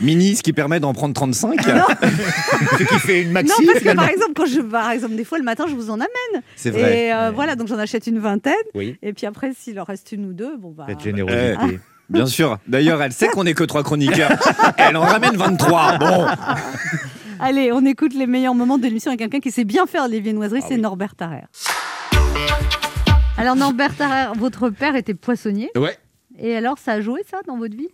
[0.04, 1.60] Mini, ce qui permet d'en prendre 35.
[1.62, 5.24] Ce qui fait une maxi, non, parce que par exemple, quand je, par exemple, des
[5.24, 6.42] fois le matin, je vous en amène.
[6.56, 7.06] C'est vrai.
[7.06, 7.34] Et euh, Ouais.
[7.34, 8.52] voilà, donc j'en achète une vingtaine.
[8.74, 10.86] Oui, Et puis après, s'il en reste une ou deux, bon bah.
[10.88, 11.78] cette générosité.
[12.12, 12.58] Bien sûr.
[12.68, 14.30] D'ailleurs, elle sait qu'on est que trois chroniqueurs.
[14.76, 15.98] Elle en ramène 23.
[15.98, 16.26] Bon.
[17.40, 20.20] Allez, on écoute les meilleurs moments de l'émission avec quelqu'un qui sait bien faire les
[20.20, 20.80] viennoiseries, Ah c'est oui.
[20.80, 21.42] Norbert Tarrer.
[23.36, 25.70] Alors Norbert Tarrer, votre père était poissonnier.
[25.76, 25.96] Ouais.
[26.38, 27.88] Et alors, ça a joué ça dans votre vie?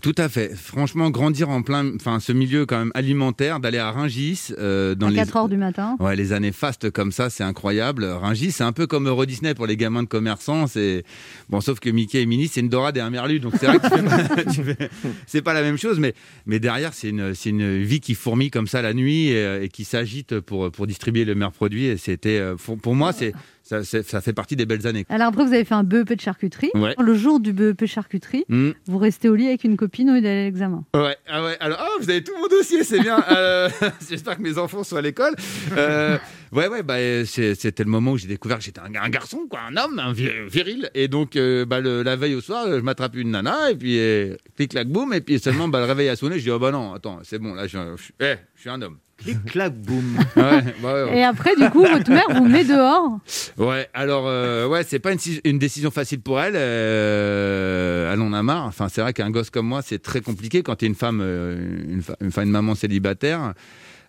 [0.00, 0.54] Tout à fait.
[0.54, 5.08] Franchement, grandir en plein, enfin, ce milieu quand même alimentaire, d'aller à Ringis euh, dans
[5.08, 5.96] À les 4 heures du matin.
[5.98, 8.04] Ouais, les années fastes comme ça, c'est incroyable.
[8.04, 10.68] Ringis, c'est un peu comme Euro Disney pour les gamins de commerçants.
[10.68, 11.02] C'est
[11.48, 13.80] bon, sauf que Mickey et Minnie, c'est une dorade et un merlu, donc c'est vrai
[13.80, 14.02] que tu fais
[14.34, 14.90] pas- tu fais-
[15.26, 16.14] c'est pas la même chose, mais
[16.46, 19.68] mais derrière, c'est une c'est une vie qui fourmille comme ça la nuit et, et
[19.68, 21.86] qui s'agite pour pour distribuer le meilleur produit.
[21.86, 23.32] Et c'était euh, pour, pour moi, c'est
[23.82, 25.04] ça, fait partie des belles années.
[25.08, 26.70] Alors après, vous avez fait un BEP de charcuterie.
[26.74, 26.94] Ouais.
[26.98, 28.70] Le jour du BEP charcuterie, Hmm.
[28.86, 30.84] vous restez au lit avec une copine ou d'aller à l'examen.
[30.94, 33.22] Ouais, ah ouais, alors, oh, vous avez tout mon dossier, c'est bien.
[33.32, 33.68] Euh,
[34.10, 35.34] J'espère que mes enfants sont à l'école.
[35.76, 36.18] Euh,
[36.52, 39.60] ouais, ouais, bah, c'était le moment où j'ai découvert que j'étais un, un garçon, quoi,
[39.70, 40.90] un homme, un vi- viril.
[40.94, 43.98] Et donc, euh, bah, le- la veille au soir, je m'attrape une nana, et puis,
[43.98, 46.38] euh, clic, clac, boum, et puis seulement, bah, le réveil a sonné.
[46.38, 47.78] Je dis, oh, bah non, attends, c'est bon, là, je,
[48.20, 48.98] eh, je suis un homme.
[49.22, 50.18] Clic, clac, boum.
[50.36, 50.42] Ouais,
[50.82, 51.18] ouais, ouais.
[51.18, 53.18] Et après, du coup, votre mère vous met dehors.
[53.58, 56.54] Ouais, alors euh, ouais, c'est pas une, si- une décision facile pour elle.
[56.56, 58.64] Euh, elle en a marre.
[58.66, 61.20] Enfin, c'est vrai qu'un gosse comme moi, c'est très compliqué quand tu es une femme,
[61.22, 63.54] euh, une, fa- enfin, une maman célibataire.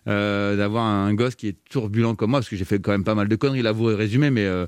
[0.08, 3.04] Euh, d'avoir un gosse qui est turbulent comme moi, parce que j'ai fait quand même
[3.04, 4.66] pas mal de conneries, l'avouer et résumé, mais euh,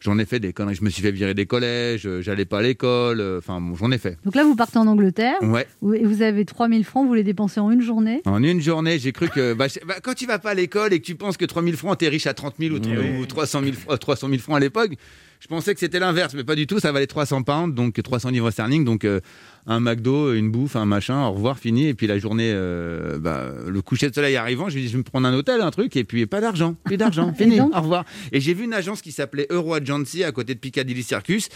[0.00, 0.74] j'en ai fait des conneries.
[0.74, 3.74] Je me suis fait virer des collèges, euh, j'allais pas à l'école, euh, enfin, bon,
[3.74, 4.18] j'en ai fait.
[4.24, 5.36] Donc là, vous partez en Angleterre.
[5.42, 5.66] Ouais.
[5.80, 8.20] vous- Et vous avez 3000 francs, vous les dépensez en une journée.
[8.26, 11.00] En une journée, j'ai cru que bah, bah, quand tu vas pas à l'école et
[11.00, 13.20] que tu penses que 3000 francs, t'es riche à 30 000 ou, Oui.
[13.20, 14.92] ou 300, 000, fr- euh, 300 000 francs à l'époque,
[15.40, 16.78] je pensais que c'était l'inverse, mais pas du tout.
[16.80, 19.20] Ça valait 300 pounds, donc 300 livres sterling, donc euh,
[19.66, 21.86] un McDo, une bouffe, un machin, au revoir, fini.
[21.88, 24.92] Et puis la journée, euh, bah, le coucher de soleil arrivant, je me dis, je
[24.92, 27.66] vais me prendre un hôtel, un truc, et puis pas d'argent, plus d'argent, fini, au
[27.68, 28.04] revoir.
[28.32, 31.48] Et j'ai vu une agence qui s'appelait Euro Agency à côté de Piccadilly Circus.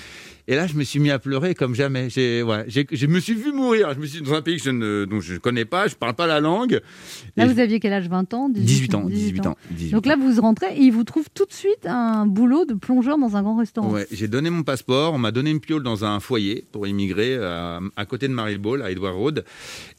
[0.51, 2.09] Et là, je me suis mis à pleurer comme jamais.
[2.09, 3.93] J'ai, ouais, j'ai- je me suis vu mourir.
[3.93, 6.15] Je me suis dans un pays que je ne, dont je connais pas, je parle
[6.15, 6.81] pas la langue.
[7.37, 8.09] Là, vous aviez quel âge?
[8.09, 8.49] 20 ans?
[8.49, 9.57] 18 ans, 18 ans.
[9.71, 12.73] 18 Donc là, vous rentrez et il vous trouve tout de suite un boulot de
[12.73, 13.91] plongeur dans un grand restaurant.
[13.93, 17.37] Ouais, j'ai donné mon passeport, on m'a donné une piole dans un foyer pour immigrer
[17.37, 19.45] à, à côté de Marylebone, à Edward Road,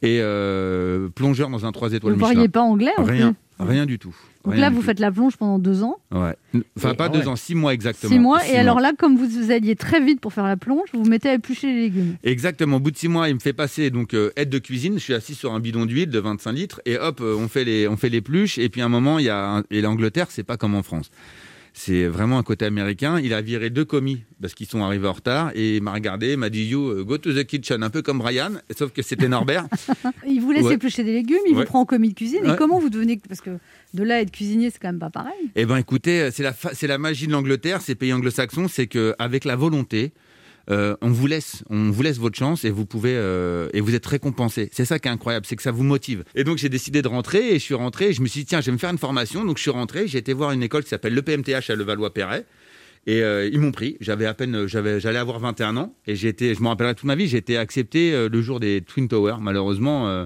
[0.02, 2.34] et euh, plongeur dans un 3 Vous étoiles ne Michelin.
[2.34, 4.16] parliez pas anglais en Rien, rien du tout.
[4.46, 4.86] Donc Rien là, vous tout.
[4.86, 6.34] faites la plonge pendant deux ans, Ouais.
[6.78, 7.28] Enfin, Et- pas Ah deux ouais.
[7.28, 8.10] ans, six mois exactement.
[8.12, 8.40] six mois.
[8.40, 11.04] Six et alors là, comme vous, vous alliez très vite pour faire la plonge, vous
[11.04, 12.16] vous mettez à éplucher les légumes.
[12.24, 12.78] Exactement.
[12.78, 14.94] Au bout de six mois, il me fait passer donc euh, aide de cuisine.
[14.94, 17.66] Je suis assis sur un bidon d'huile de 25 litres et hop, euh, on fait
[17.66, 18.58] les on fait les pluches.
[18.58, 20.84] Et puis à un moment, il y a un- et l'Angleterre, c'est pas comme en
[20.84, 21.12] France.
[21.74, 23.20] C'est vraiment un côté américain.
[23.20, 26.34] Il a viré deux commis parce qu'ils sont arrivés en retard et il m'a regardé,
[26.34, 29.02] il m'a dit you euh, go to the kitchen, un peu comme Brian, sauf que
[29.02, 29.68] c'était Norbert.
[30.28, 30.74] Il vous laisse Ouais.
[30.76, 32.42] éplucher des légumes, il vous prend en commis de cuisine.
[32.46, 33.52] Et comment vous devenez Parce que
[33.94, 35.34] de là à être cuisinier, c'est quand même pas pareil.
[35.56, 39.16] Eh ben écoutez, c'est la, fa- la magie de l'Angleterre, ces pays anglo-saxons, c'est que
[39.20, 40.12] avec la volonté,
[40.70, 44.06] on vous laisse, on vous laisse votre chance et vous pouvez euh, et vous êtes
[44.06, 44.70] récompensé.
[44.72, 46.24] C'est ça qui est incroyable, c'est que ça vous motive.
[46.36, 48.10] Et donc j'ai décidé de rentrer et je suis rentré.
[48.10, 49.46] Et je me suis dit tiens, je vais me faire une formation.
[49.46, 50.08] Donc je suis rentré.
[50.08, 52.46] J'ai été voir une école qui s'appelle le PMTH à Levallois-Perret.
[53.08, 53.98] Et euh, ils m'ont pris.
[54.02, 57.16] J'avais à peine, j'avais, j'allais avoir 21 ans et été, je me rappellerai toute ma
[57.16, 57.28] vie.
[57.28, 59.38] J'ai été accepté euh, le jour des Twin Towers.
[59.40, 60.26] Malheureusement, euh,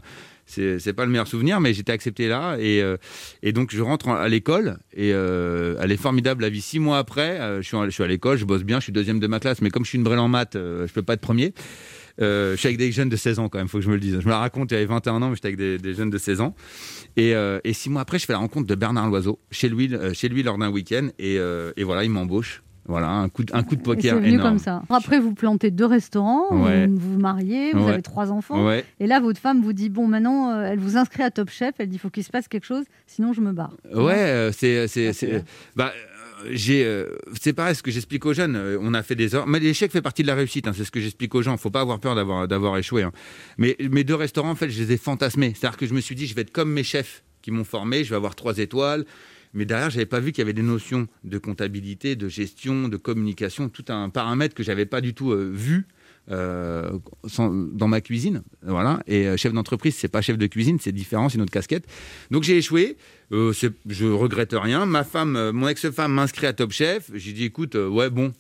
[0.54, 2.98] c'est, pas le meilleur souvenir, mais j'étais accepté là et euh,
[3.42, 6.62] et donc je rentre en- à l'école et euh, elle est formidable la vie.
[6.62, 8.84] Six mois après, euh, je suis, en- je suis à l'école, je bosse bien, je
[8.86, 11.02] suis deuxième de ma classe, mais comme je suis une brêle en maths, je peux
[11.04, 11.54] pas être premier.
[12.20, 14.00] Je suis avec des jeunes de 16 ans quand même, faut que je me le
[14.00, 14.20] dise.
[14.20, 16.42] Je me la raconte, avait 21 ans, mais j'étais avec des, des jeunes de 16
[16.42, 16.56] ans.
[17.18, 20.30] Et, et six mois après, je fais la rencontre de Bernard Loiseau chez lui, chez
[20.30, 21.10] lui lors d'un week-end.
[21.18, 22.62] Et, et voilà, il m'embauche.
[22.86, 24.50] Voilà, un coup de, un coup de poker c'est venu énorme.
[24.50, 24.84] comme ça.
[24.90, 26.88] Après, vous plantez deux restaurants, Ouais.
[26.88, 27.94] vous vous mariez, vous Ouais.
[27.94, 28.66] avez trois enfants.
[28.68, 28.84] Ouais.
[29.00, 31.76] Et là, votre femme vous dit bon, maintenant, euh, elle vous inscrit à Top Chef.
[31.80, 33.72] Elle dit faut qu'il se passe quelque chose, sinon je me barre.
[33.94, 35.44] Ouais, euh, c'est c'est Ah, c'est
[35.76, 39.16] bah euh, j'ai euh, c'est pareil ce que j'explique aux jeunes euh, on a fait
[39.16, 41.42] des heures mais l'échec fait partie de la réussite hein, c'est ce que j'explique aux
[41.42, 43.14] gens faut pas avoir peur d'avoir d'avoir échoué hein.
[43.58, 46.16] mais mes deux restaurants en fait je les ai fantasmés c'est-à-dire que je me suis
[46.16, 49.06] dit je vais être comme mes chefs qui m'ont formé je vais avoir trois étoiles
[49.54, 52.98] mais derrière, j'avais pas vu qu'il y avait des notions de comptabilité, de gestion, de
[52.98, 55.88] communication, tout un paramètre que j'avais pas du tout euh, vu
[56.32, 57.00] euh,
[57.40, 58.44] dans ma cuisine.
[58.62, 59.04] Voilà.
[59.08, 61.86] Et euh, chef d'entreprise, c'est pas chef de cuisine, c'est différent, c'est une autre casquette.
[62.32, 62.98] Donc j'ai échoué.
[63.32, 63.52] Euh,
[63.88, 64.86] je regrette rien.
[64.86, 67.12] Ma femme, mon ex-femme m'inscrit à Top Chef.
[67.14, 68.32] J'ai dit, écoute, ouais, bon.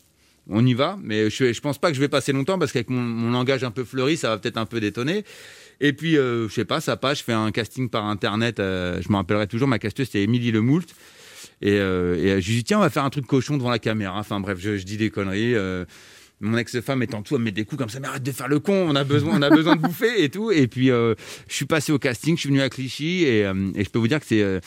[0.49, 2.89] On y va, mais je, je pense pas que je vais passer longtemps parce qu'avec
[2.89, 5.23] mon, langage un peu fleuri, ça va peut-être un peu détonner.
[5.79, 9.01] Et puis, euh, je sais pas, ça passe, je fais un casting par internet, euh,
[9.01, 10.86] je me rappellerai toujours, ma casteuse c'est Émilie Lemoult.
[11.62, 13.79] Et, euh, et je lui dis, tiens, on va faire un truc cochon devant la
[13.79, 14.19] caméra.
[14.19, 15.56] Enfin bref, je, je dis des conneries.
[16.43, 18.47] Mon ex-femme étant tout, elle me met des coups comme ça, mais arrête de faire
[18.47, 20.51] le con, on a besoin, on a besoin de bouffer et tout.
[20.51, 21.15] Et puis, euh,
[21.47, 23.99] je suis passé au casting, je suis venu à Clichy et, euh, et je peux
[23.99, 24.41] vous dire que c'est.
[24.41, 24.60] euh,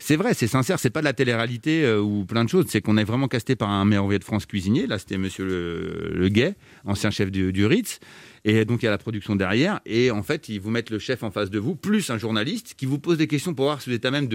[0.00, 2.98] c'est vrai, c'est sincère, c'est pas de la télé-réalité ou plein de choses, c'est qu'on
[2.98, 4.86] est vraiment casté par un merveilleux de France cuisinier.
[4.86, 8.00] Là, c'était monsieur le, le Guet, ancien chef du, du Ritz.
[8.44, 9.80] Et donc, il y a la production derrière.
[9.86, 12.74] Et en fait, ils vous mettent le chef en face de vous, plus un journaliste
[12.76, 14.28] qui vous pose des questions pour voir si vous êtes à même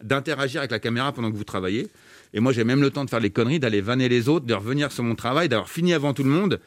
[0.00, 1.88] d'interagir avec la caméra pendant que vous travaillez.
[2.36, 4.52] Et moi, j'ai même le temps de faire les conneries, d'aller vanner les autres, de
[4.52, 6.60] revenir sur mon travail, d'avoir fini avant tout le monde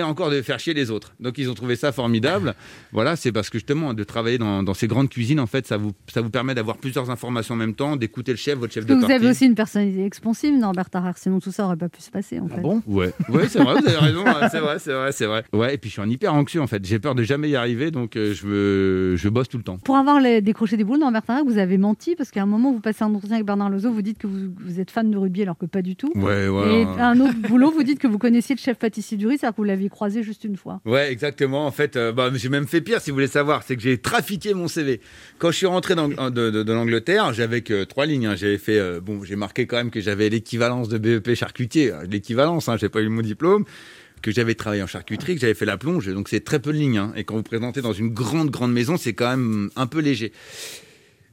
[0.00, 1.12] et encore de faire chier les autres.
[1.20, 2.54] Donc ils ont trouvé ça formidable.
[2.92, 5.76] Voilà, c'est parce que justement de travailler dans, dans ces grandes cuisines, en fait, ça
[5.76, 8.86] vous, ça vous permet d'avoir plusieurs informations en même temps, d'écouter le chef, votre chef
[8.86, 9.14] de vous partie.
[9.14, 12.40] avez aussi une personnalité expansive, Norbert Tarrer, sinon tout ça aurait pas pu se passer
[12.40, 12.60] en fait.
[12.60, 12.82] bon?
[12.86, 15.44] Ouais, ouais c'est vrai, vous avez raison, ouais, c'est vrai, c'est vrai, c'est vrai.
[15.52, 16.84] Ouais, et puis je suis un hyper anxieux en fait.
[16.84, 19.78] J'ai peur de jamais y arriver, donc euh, je, me, je bosse tout le temps.
[19.78, 22.72] Pour avoir les- décroché des boules, Norbert Tarrer, vous avez menti parce qu'à un moment
[22.72, 25.16] vous passez un entretien avec Bernard Lozo, vous dites que vous, vous êtes fan de
[25.16, 26.12] rugby alors que pas du tout.
[26.14, 26.86] Ouais, Et ouais.
[26.98, 29.60] un autre boulot, vous dites que vous connaissiez le chef pâtissier du riz, c'est-à-dire que
[29.60, 30.80] vous l'aviez croisé juste une fois.
[30.84, 31.66] Ouais, exactement.
[31.66, 33.98] En fait, euh, bah, j'ai même fait pire, si vous voulez savoir, c'est que j'ai
[33.98, 35.00] trafiqué mon CV.
[35.38, 38.26] Quand je suis rentré dans- de, l'Angleterre, j'avais que trois lignes.
[38.26, 38.36] hein.
[38.36, 42.04] J'avais fait, euh, bon, j'ai marqué quand même que j'avais l'équivalence de BEP charcutier, euh,
[42.08, 42.68] l'équivalence.
[42.68, 43.64] Hein, j'ai pas eu mon diplôme,
[44.22, 46.06] que j'avais travaillé en charcuterie, que j'avais fait la plonge.
[46.12, 46.98] Donc c'est très peu de lignes.
[46.98, 47.12] hein.
[47.16, 50.32] Et quand vous présentez dans une grande grande maison, c'est quand même un peu léger.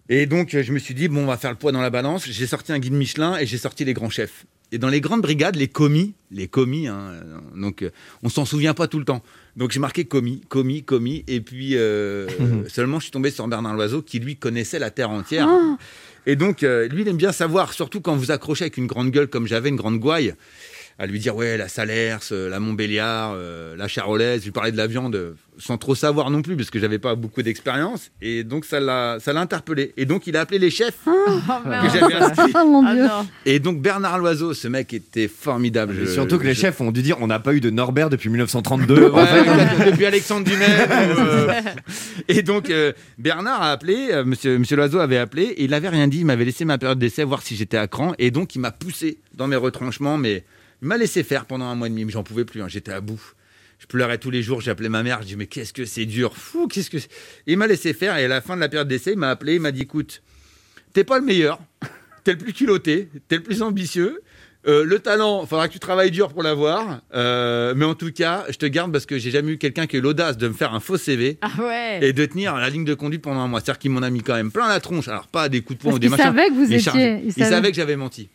[0.10, 2.26] Et donc, je me suis dit, bon, on va faire le poids dans la balance.
[2.30, 4.46] J'ai sorti un guide Michelin et j'ai sorti les grands chefs.
[4.74, 7.12] Et dans les grandes brigades, les commis, les commis, hein,
[7.56, 7.90] donc euh,
[8.24, 9.22] on s'en souvient pas tout le temps.
[9.58, 11.26] Donc j'ai marqué commis, commis, commis.
[11.28, 12.28] Et puis euh,
[12.70, 15.48] seulement, je suis tombé sur Bernard Loiseau qui, lui, connaissait la terre entière.
[15.50, 15.78] Ah
[16.26, 19.12] Et donc, euh, lui, il aime bien savoir, surtout quand vous accrochez avec une grande
[19.12, 20.36] gueule comme j'avais, une grande gouaille,
[21.00, 24.42] à lui dire, ouais, la Salers, euh, la Montbéliard, euh, la Charolaise.
[24.42, 27.00] Je lui parlais de la viande euh, sans trop savoir non plus, parce que j'avais
[27.00, 28.12] pas beaucoup d'expérience.
[28.22, 29.94] Et donc, ça l'a ça l'a interpellé.
[29.98, 32.52] Et donc, il a appelé les chefs que j'avais inscrits.
[32.56, 33.26] Ah mon Ah.
[33.46, 35.96] Et donc, Bernard Loiseau, ce mec était formidable.
[36.00, 38.30] Je- surtout que les chefs ont dû dire on n'a pas eu de Norbert depuis
[38.30, 39.10] 1932.
[39.10, 41.52] Ouais, En fait, depuis Alexandre euh,
[42.28, 45.90] et donc euh, Bernard a appelé, euh, Monsieur Monsieur Loiseau avait appelé, et il n'avait
[45.90, 46.20] rien dit.
[46.20, 48.72] Il m'avait laissé ma période d'essai voir si j'étais à cran, et donc il m'a
[48.72, 50.44] poussé dans mes retranchements, mais
[50.82, 52.06] il m'a laissé faire pendant un mois et demi.
[52.06, 53.22] Mais j'en pouvais plus, hein, j'étais à bout.
[53.80, 56.38] Je pleurais tous les jours, j'appelais ma mère, je dis mais qu'est-ce que c'est dur,
[56.38, 56.98] fou, qu'est-ce que
[57.48, 59.56] il m'a laissé faire, et à la fin de la période d'essai, il m'a appelé,
[59.56, 60.22] il m'a dit écoute,
[60.94, 61.60] t'es pas le meilleur,
[62.24, 64.22] t'es le plus culotté, t'es le plus ambitieux.
[64.68, 67.02] Euh, le talent, faudra que tu travailles dur pour l'avoir.
[67.16, 69.96] Euh, mais en tout cas, je te garde parce que j'ai jamais eu quelqu'un qui
[69.96, 72.00] a eu l'audace de me faire un faux CV Ah ouais.
[72.02, 73.60] et de tenir la ligne de conduite pendant un mois.
[73.60, 75.08] C'est-à-dire qu'il m'en a mis quand même plein la tronche.
[75.08, 76.26] Alors pas des coups de poing ou des machins.
[76.26, 76.80] savait que vous étiez.
[76.80, 77.22] chargé.
[77.26, 77.50] Il, savait.
[77.50, 78.30] savait que j'avais menti.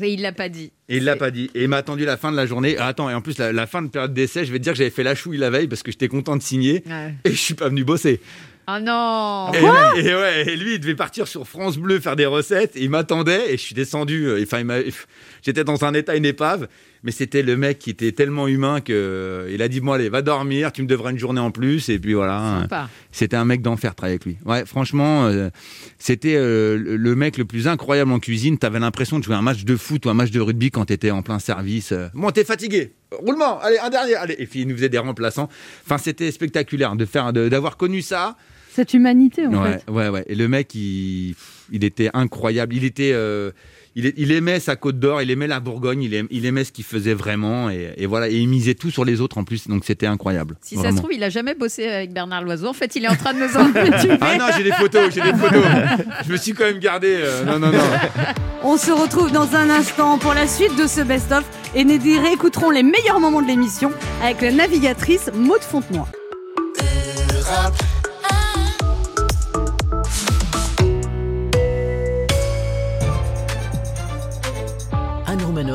[0.00, 0.70] Et il l'a pas dit.
[0.88, 1.50] Et il l'a pas dit.
[1.54, 2.76] Et il m'a attendu la fin de la journée.
[2.78, 4.74] Ah, attends, et en plus, la, la fin de période d'essai, je vais te dire
[4.74, 6.84] que j'avais fait la chouille la veille parce que j'étais content de signer
[7.24, 8.20] et je suis pas venu bosser.
[8.66, 9.50] Ah non.
[9.54, 12.76] Et, et ouais, et lui, il devait partir sur France Bleu faire des recettes.
[12.76, 14.26] Et il m'attendait et je suis descendu.
[14.26, 14.62] euh, Enfin,
[15.42, 16.68] j'étais dans un état, une épave.
[17.04, 20.08] Mais c'était le mec qui était tellement humain que euh, il a dit bon allez,
[20.08, 20.70] va dormir.
[20.70, 21.88] Tu me devras une journée en plus.
[21.88, 22.66] Et puis voilà.
[23.10, 24.36] C'était un mec d'enfer travailler avec lui.
[24.44, 25.50] Ouais, franchement, euh,
[25.98, 28.56] c'était euh, le mec le plus incroyable en cuisine.
[28.56, 31.10] T'avais l'impression de jouer un match de foot ou un match de rugby quand t'étais
[31.10, 31.92] en plein service.
[32.14, 32.92] Bon, t'es fatigué.
[33.10, 33.60] Roulement.
[33.60, 34.14] Allez, un dernier.
[34.14, 34.36] Allez.
[34.38, 35.48] Et puis il nous faisait des remplaçants.
[35.84, 38.36] Enfin, c'était spectaculaire de faire, d'avoir connu ça.
[38.74, 39.90] Cette humanité en Ouais, fait.
[39.90, 40.24] ouais, ouais.
[40.28, 41.34] Et le mec, il,
[41.72, 42.74] il était incroyable.
[42.74, 43.50] Il était, euh,
[43.96, 46.72] il, il aimait sa Côte d'Or, il aimait la Bourgogne, il aimait, il aimait ce
[46.72, 48.28] qu'il faisait vraiment, et, et voilà.
[48.28, 50.56] Et il misait tout sur les autres en plus, donc c'était incroyable.
[50.62, 52.68] Si ça se trouve, il a jamais bossé avec Bernard Loiseau.
[52.68, 55.20] En fait, il est en train de nous en Ah non, j'ai des photos, j'ai
[55.20, 55.64] des photos.
[56.26, 57.14] Je me suis quand même gardé.
[57.20, 57.78] euh, non, non, non.
[58.64, 62.70] On se retrouve dans un instant pour la suite de ce best-of et nous réécouterons
[62.70, 63.90] les meilleurs moments de l'émission
[64.22, 66.06] avec la navigatrice Maud Fontenoy.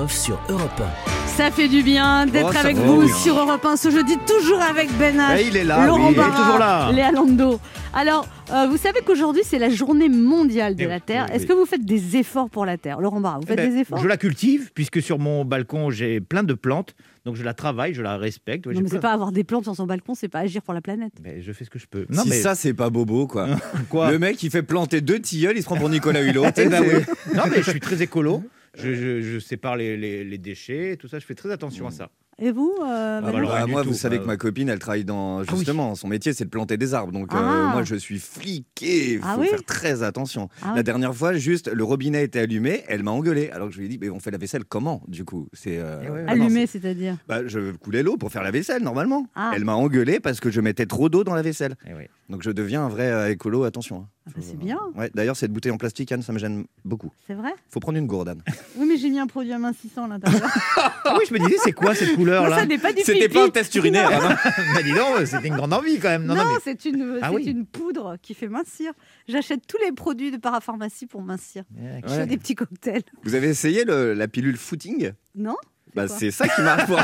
[0.08, 0.82] Sur Europe
[1.26, 4.90] Ça fait du bien d'être Oh, avec vous sur Europe 1 ce jeudi, toujours avec
[4.98, 6.92] Ben H, Eh, il est là, Laurent oui, il est Barra, toujours là.
[6.92, 7.60] Léa Lando.
[7.94, 11.26] Alors, euh, vous savez qu'aujourd'hui, c'est la journée mondiale de Eh la Terre.
[11.30, 13.00] oui, Est-ce que vous faites des efforts pour la Terre?
[13.02, 14.00] Laurent Barra, vous Eh faites ben, des efforts?
[14.00, 16.96] Je la cultive, puisque sur mon balcon, j'ai plein de plantes.
[17.26, 18.66] Donc je la travaille, je la respecte.
[18.68, 20.74] Ouais, Non, mais c'est pas avoir des plantes sur son balcon, c'est pas agir pour
[20.74, 21.14] la planète.
[21.24, 22.06] Mais je fais ce que je peux.
[22.12, 23.48] si ça, c'est pas bobo, quoi.
[23.90, 24.12] quoi?
[24.12, 26.46] Le mec, il fait planter deux tilleuls, il se prend pour Nicolas Hulot.
[26.56, 27.04] Eh ben oui.
[27.36, 28.44] Non, mais je suis très écolo.
[28.76, 31.20] Je, je- je sépare les, les- les déchets, tout ça.
[31.20, 32.10] Je fais très attention à ça.
[32.40, 33.90] Et vous euh, bah, Manu Ah, moi, tout.
[33.90, 35.40] vous savez Euh, que ma copine, elle travaille dans.
[35.40, 35.46] oui.
[35.56, 37.12] Justement, son métier, c'est de planter des arbres.
[37.12, 37.72] Donc, euh, Ah.
[37.74, 39.14] moi, je suis fliqué.
[39.14, 40.48] Il faut Ah oui faire très attention.
[40.62, 40.76] Ah oui.
[40.76, 42.84] La dernière fois, juste, le robinet était allumé.
[42.90, 43.50] Elle m'a engueulé.
[43.50, 45.48] Alors que je lui ai dit, mais on fait la vaisselle comment, du coup?
[45.54, 45.80] C'est.
[45.80, 49.26] euh, Eh ah Allumé, c'est-à-dire c'est- bah, Je coulais l'eau pour faire la vaisselle, normalement.
[49.34, 49.54] Ah.
[49.56, 51.76] Elle m'a engueulé parce que je mettais trop d'eau dans la vaisselle.
[51.90, 52.04] Eh oui.
[52.30, 53.64] Donc, je deviens un vrai euh, écolo.
[53.64, 53.98] Attention.
[54.02, 54.08] hein.
[54.28, 57.10] Ah bah, C'est bien, Ouais, D'ailleurs, cette bouteille en plastique, Anne, ça me gêne beaucoup.
[57.26, 57.52] c'est vrai?
[57.70, 58.42] Faut prendre une gourde, Anne.
[58.78, 60.50] Oui, mais j'ai mis un produit amincissant à l'intérieur.
[60.76, 62.58] Ah oui, je me disais, c'est quoi cette couleur Non, là?
[62.60, 63.34] ça n'est pas du C'était pipi.
[63.36, 64.10] pas un test urinaire.
[64.12, 66.26] hein, non Bah dis donc, c'était une grande envie quand même.
[66.26, 67.46] Non, Non, non, mais- c'est une, Ah c'est oui.
[67.46, 68.92] une poudre qui fait mincir.
[69.30, 71.64] J'achète tous les produits de parapharmacie pour mincir.
[72.06, 73.04] Je fais des petits cocktails.
[73.24, 75.12] Vous avez essayé le- la pilule footing?
[75.36, 75.56] Non
[75.98, 76.98] bah, C'est ça qui marche pour,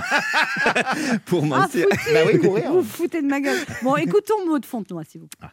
[1.25, 1.85] pour Ah, mincir.
[1.91, 2.71] foutu Bah oui, courir.
[2.71, 3.57] Vous vous foutez de ma gueule.
[3.83, 5.49] Bon, écoutons Maud Fontenoy, s'il vous plaît.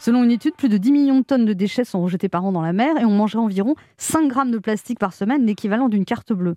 [0.00, 2.52] Selon une étude, plus de 10 millions de tonnes de déchets sont rejetés par an
[2.52, 6.04] dans la mer et on mangerait environ 5 grammes de plastique par semaine, l'équivalent d'une
[6.04, 6.54] carte bleue.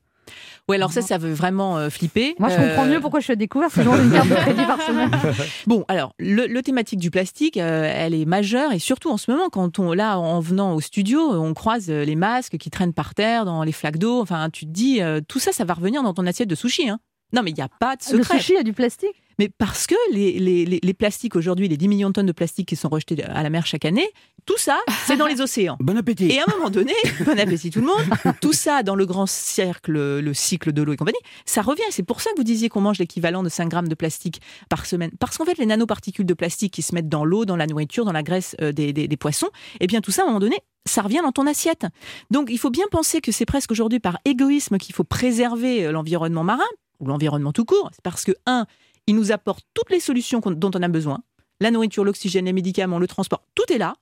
[0.72, 2.36] Ouais, alors ça, ça veut vraiment euh, flipper.
[2.40, 4.36] Moi, je Euh, comprends mieux pourquoi je suis à découvert, c'est genre une carte de
[4.36, 5.12] crédit par semaine.
[5.68, 9.30] Bon, alors, le, le thématique du plastique, euh, elle est majeure et surtout en ce
[9.30, 12.94] moment, quand on, là, en venant au studio, on croise euh, les masques qui traînent
[12.94, 14.22] par terre, dans les flaques d'eau.
[14.22, 16.90] Enfin, tu te dis, euh, tout ça, ça va revenir dans ton assiette de sushi.
[16.90, 17.00] Hein.
[17.34, 18.40] Non, mais il n'y a pas de Le secret.
[18.40, 19.16] sushi a du plastique?
[19.42, 22.32] Mais parce que les, les, les, les plastiques aujourd'hui, les 10 millions de tonnes de
[22.32, 24.08] plastique qui sont rejetés à la mer chaque année,
[24.46, 25.78] tout ça, c'est dans les océans.
[25.80, 26.28] Bon appétit.
[26.30, 26.94] Et à un moment donné,
[27.26, 30.94] bon appétit tout le monde, tout ça dans le grand cercle, le cycle de l'eau
[30.94, 31.82] et compagnie, ça revient.
[31.90, 34.86] C'est pour ça que vous disiez qu'on mange l'équivalent de 5 grammes de plastique par
[34.86, 35.10] semaine.
[35.20, 38.06] Parce qu'en fait, les nanoparticules de plastique qui se mettent dans l'eau, dans la nourriture,
[38.06, 39.50] dans la graisse euh, des, des- des poissons,
[39.80, 41.88] eh bien tout ça, à un moment donné, ça revient dans ton assiette.
[42.30, 45.92] Donc il faut bien penser que c'est presque aujourd'hui par égoïsme qu'il faut préserver euh,
[45.92, 46.62] l'environnement marin,
[47.00, 47.90] ou l'environnement tout court.
[47.92, 48.68] C'est parce que, un,
[49.08, 51.24] il nous apporte toutes les solutions dont on a besoin.
[51.60, 53.96] La nourriture, l'oxygène, les médicaments, le transport, tout est là.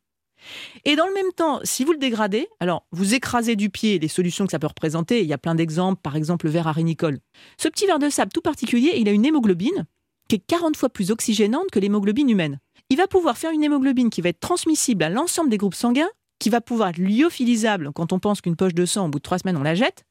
[0.86, 4.08] Et dans le même temps, si vous le dégradez, alors vous écrasez du pied les
[4.08, 5.22] solutions que ça peut représenter.
[5.22, 7.20] Il y a plein d'exemples, par exemple le verre arénicole.
[7.58, 9.86] Ce petit verre de sable tout particulier, il a une hémoglobine
[10.30, 12.60] qui est 40 fois plus oxygénante que l'hémoglobine humaine.
[12.90, 16.10] Il va pouvoir faire une hémoglobine qui va être transmissible à l'ensemble des groupes sanguins,
[16.40, 19.24] qui va pouvoir être lyophilisable quand on pense qu'une poche de sang, au bout de
[19.24, 20.06] trois semaines, on la jette.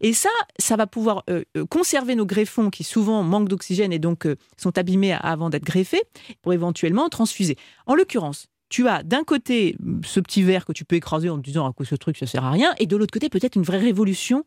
[0.00, 3.98] Et ça, ça va pouvoir euh, euh, conserver nos greffons qui souvent manquent d'oxygène et
[3.98, 6.02] donc euh, sont abîmés avant d'être greffés
[6.42, 7.56] pour éventuellement transfuser.
[7.86, 11.42] En l'occurrence, tu as d'un côté ce petit verre que tu peux écraser en te
[11.42, 13.62] disant à quoi ce truc ça sert à rien, et de l'autre côté peut-être une
[13.62, 14.44] vraie révolution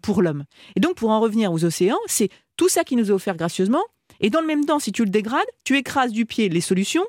[0.00, 0.44] pour l'homme.
[0.76, 3.82] Et donc pour en revenir aux océans, c'est tout ça qui nous est offert gracieusement,
[4.20, 7.04] et dans le même temps, si tu le dégrades, tu écrases du pied les solutions,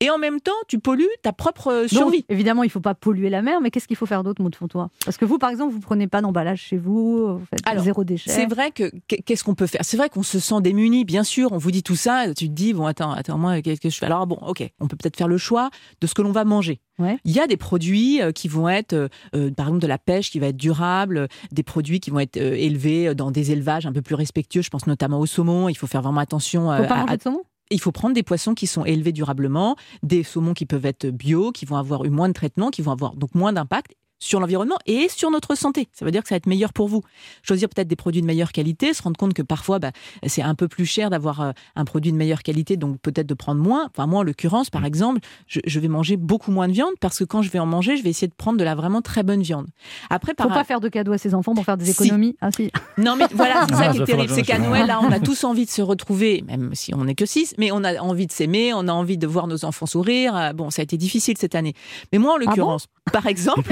[0.00, 2.24] et en même temps, tu pollues ta propre euh, Donc, survie.
[2.28, 4.54] évidemment, il ne faut pas polluer la mer, mais qu'est-ce qu'il faut faire d'autre, Maud
[4.54, 7.84] Fontois Parce que vous, par exemple, vous prenez pas d'emballage chez vous, vous faites Alors,
[7.84, 8.30] zéro déchet.
[8.30, 9.80] C'est vrai que qu'est- qu'est-ce qu'on peut faire?
[9.84, 11.52] C'est vrai qu'on se sent démuni, bien sûr.
[11.52, 13.98] On vous dit tout ça, tu te dis bon attends, attends moi qu'est-ce que je
[13.98, 14.06] fais?
[14.06, 16.80] Alors bon, ok, on peut peut-être faire le choix de ce que l'on va manger.
[16.98, 17.18] Ouais.
[17.24, 18.92] Il y a des produits euh, qui vont être,
[19.34, 22.36] euh, par exemple, de la pêche qui va être durable, des produits qui vont être
[22.36, 24.60] euh, élevés dans des élevages un peu plus respectueux.
[24.62, 25.68] Je pense notamment au saumon.
[25.70, 26.64] Il faut faire vraiment attention.
[26.76, 27.42] faut pas à- manger de saumon?
[27.70, 31.52] Il faut prendre des poissons qui sont élevés durablement, des saumons qui peuvent être bio,
[31.52, 34.76] qui vont avoir eu moins de traitement, qui vont avoir donc moins d'impact sur l'environnement
[34.86, 35.88] et sur notre santé.
[35.92, 37.02] Ça veut dire que ça va être meilleur pour vous.
[37.42, 39.90] Choisir peut-être des produits de meilleure qualité, se rendre compte que parfois bah,
[40.26, 43.34] c'est un peu plus cher d'avoir euh, un produit de meilleure qualité, donc peut-être de
[43.34, 43.86] prendre moins.
[43.86, 47.18] Enfin moi en l'occurrence, par exemple, je, je vais manger beaucoup moins de viande parce
[47.18, 49.22] que quand je vais en manger, je vais essayer de prendre de la vraiment très
[49.22, 49.66] bonne viande.
[50.10, 52.04] Après, par faut pas faire de cadeaux à ses enfants pour faire des Si.
[52.04, 52.36] économies.
[52.40, 52.70] Ah si.
[52.98, 54.32] non, mais voilà, c'est ça Ah, qui ça est terrible.
[54.34, 54.58] C'est qu'à.
[54.58, 57.54] Noël, là, on a tous envie de se retrouver, même si on n'est que six,
[57.56, 60.36] mais on a envie de s'aimer, on a envie de voir nos enfants sourire.
[60.36, 61.72] Euh, Bon, ça a été difficile cette année.
[62.12, 62.44] Mais moi, en bon?
[62.44, 63.62] l'occurrence, par exemple,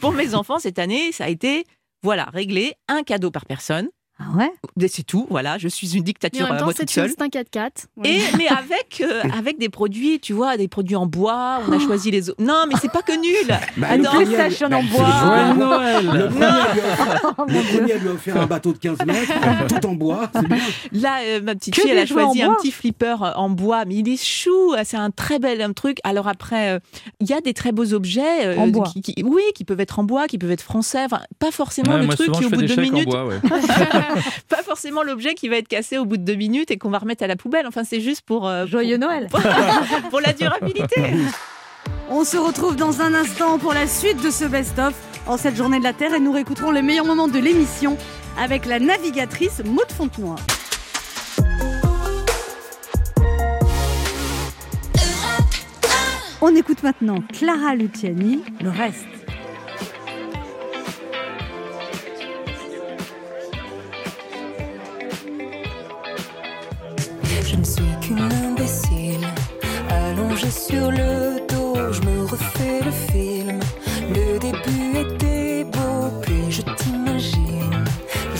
[0.00, 1.64] pour mes enfants, cette année, ça a été,
[2.02, 3.88] voilà, réglé un cadeau par personne.
[4.20, 4.50] Ah ouais?
[4.88, 7.10] C'est tout, voilà, je suis une Mais dictature en même temps, moi c'est toute seule.
[7.10, 7.70] c'est un 4x4.
[8.04, 11.60] Et mais avec euh, avec des produits, tu vois, des produits en bois.
[11.68, 12.40] On a choisi les autres.
[12.40, 13.58] Non, mais c'est pas que nul.
[13.82, 14.16] Ah, le Attends.
[14.16, 15.54] PlayStation en Le bois.
[15.54, 16.06] Noël.
[16.06, 16.62] Le premier, Non.
[16.74, 19.32] lui a offert, Oh, le lui a offert un bateau de 15 mètres,
[19.80, 20.30] tout en bois.
[20.32, 20.58] C'est bien.
[20.92, 23.84] Là, euh, ma petite Que fille, elle a choisi un petit flipper euh, en bois,
[23.84, 24.74] mais il est chou.
[24.84, 25.98] C'est un très bel un truc.
[26.04, 26.78] Alors après, euh,
[27.20, 28.84] il y a des très beaux objets, euh, En bois.
[28.92, 31.02] Qui, qui- oui, qui peuvent être en bois, qui peuvent être français.
[31.04, 32.76] Enfin, pas forcément Ouais, le moi, truc souvent, qui je au fais bout de des
[32.76, 33.38] deux en minutes, bois, ouais.
[34.48, 36.98] pas forcément l'objet qui va être cassé au bout de deux minutes et qu'on va
[36.98, 37.66] remettre à la poubelle.
[37.66, 39.28] Enfin, c'est juste pour euh, Joyeux Noël.
[39.30, 39.40] pour,
[40.10, 41.14] pour la durabilité.
[42.10, 44.94] On se retrouve dans un instant pour la suite de ce best-of
[45.26, 47.96] en cette journée de la Terre et nous réécouterons les meilleurs moments de l'émission
[48.38, 50.36] avec la navigatrice Maud Fontenoy.
[56.46, 59.23] On écoute maintenant Clara Luciani, le reste.
[67.54, 69.26] je ne suis qu'une imbécile.
[69.88, 73.60] Allongée sur le dos, je me refais le film.
[74.10, 77.84] Le début était beau, puis je t'imagine.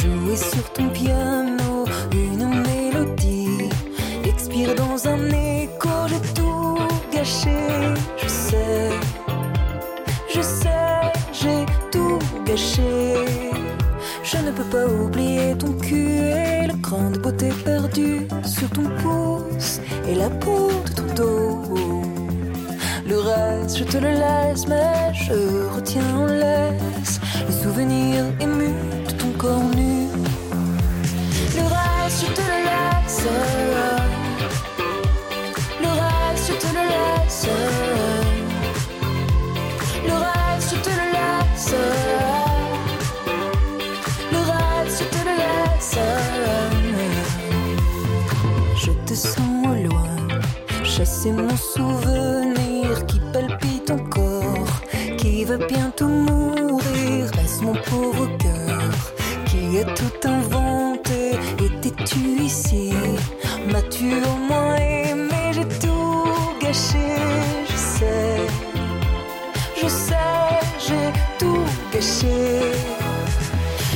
[0.00, 3.68] Jouer sur ton piano une mélodie.
[4.24, 6.78] Expire dans un écho, j'ai tout
[7.12, 7.58] gâché.
[8.16, 8.90] Je sais,
[10.34, 13.14] je sais, j'ai tout gâché.
[14.24, 18.88] Je ne peux pas oublier ton cul et le cran de beauté perdu sur ton
[19.02, 22.02] pouce et la peau de ton dos.
[23.06, 28.74] Le reste, je te le laisse, mais je retiens en laisse les souvenirs émus
[29.06, 30.08] de ton corps nu.
[31.56, 34.03] Le reste, je te le laisse.
[51.24, 54.80] Chasser mon souvenir qui palpite encore,
[55.16, 57.30] qui va bientôt mourir.
[57.36, 58.90] Laisse mon pauvre cœur
[59.46, 61.38] qui a tout inventé.
[61.58, 62.92] Étais-tu ici?
[63.70, 65.52] M'as-tu au moins aimé?
[65.52, 66.24] J'ai tout
[66.60, 67.16] gâché,
[67.70, 68.36] je sais.
[69.82, 72.60] Je sais, j'ai tout gâché.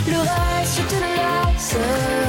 [0.06, 2.27] Le reste, je te laisse.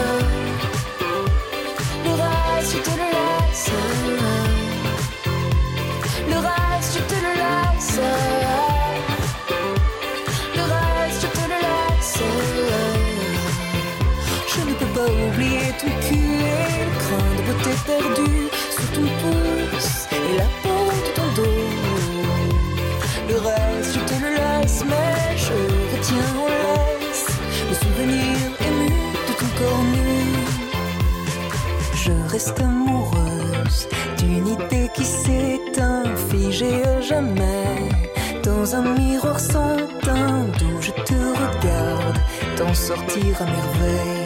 [42.90, 44.26] Sortir à merveille.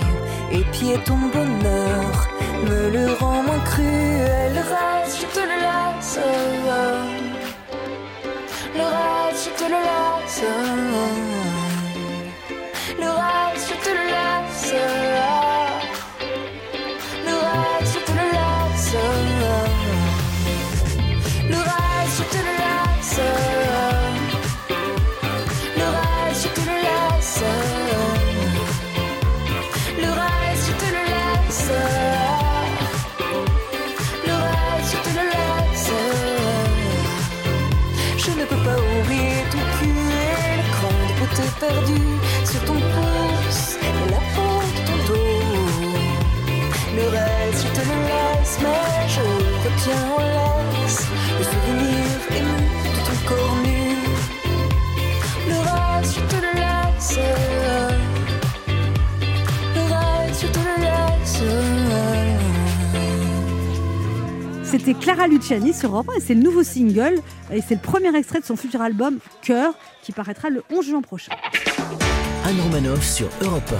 [0.53, 2.13] Et pied ton bonheur
[2.67, 4.53] me le rend moins cruel.
[4.57, 6.19] Le reste, je te le laisse.
[8.79, 11.22] Le reste, je te le laisse.
[41.63, 42.01] De beauté perdu
[42.45, 45.39] sur ton pouce et la peau de ton dos.
[46.95, 49.23] Le reste, je te le laisse, mais je
[49.63, 50.19] retiens en
[50.81, 51.01] laisse
[51.37, 52.05] le souvenir
[52.37, 53.81] ému de ton corps nu.
[55.47, 57.17] Le reste, je te le laisse.
[59.75, 60.93] Le reste, je te le laisse.
[64.63, 67.21] C'était Clara Luciani sur Europe 1 et c'est le nouveau single
[67.53, 71.01] et c'est le premier extrait de son futur album Cœur qui paraîtra le 11 juin
[71.01, 71.31] prochain.
[72.45, 73.73] Anne Romanoff sur Europe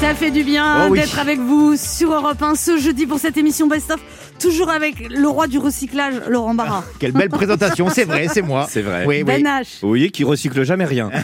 [0.00, 1.00] Ça fait du bien Oh oui.
[1.00, 4.00] d'être avec vous sur Europe 1 ce jeudi pour cette émission Best of.
[4.38, 6.84] Toujours avec le roi du recyclage, Laurent Barra.
[6.98, 8.66] Quelle belle présentation, c'est vrai, c'est moi.
[8.68, 9.04] C'est vrai.
[9.06, 9.24] Oui, oui.
[9.24, 9.78] Ben H.
[9.82, 11.10] Oui, qui recycle jamais rien.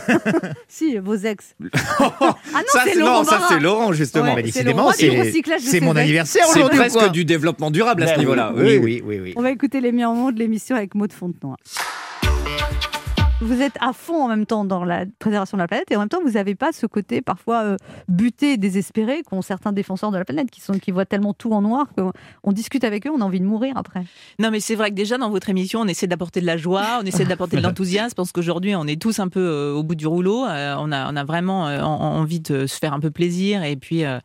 [0.68, 1.54] Si, vos ex.
[1.98, 2.34] ah non,
[2.68, 3.48] ça, c'est Laurent non, ça Barra.
[3.48, 4.34] c'est Laurent justement.
[4.34, 4.90] Ouais, c'est décidément,
[5.82, 8.52] mon anniversaire C'est presque du développement durable à ce Ben niveau-là.
[8.54, 9.34] Oui, oui, oui, oui.
[9.36, 11.56] On va écouter les meilleurs moments de l'émission avec Maud Fontenoy.
[13.42, 16.00] Vous êtes à fond en même temps dans la préservation de la planète et en
[16.00, 17.76] même temps vous n'avez pas ce côté parfois euh,
[18.06, 21.62] buté désespéré qu'ont certains défenseurs de la planète qui, sont, qui voient tellement tout en
[21.62, 24.04] noir qu'on discute avec eux, on a envie de mourir après.
[24.38, 26.98] Non, mais c'est vrai que déjà dans votre émission, on essaie d'apporter de la joie,
[27.02, 29.94] on essaie d'apporter de l'enthousiasme, parce qu'aujourd'hui, on est tous un peu euh, au bout
[29.94, 30.44] du rouleau.
[30.44, 31.88] Euh, on, a, on a vraiment euh, en-
[32.20, 34.18] envie de se faire un peu plaisir, et puis euh,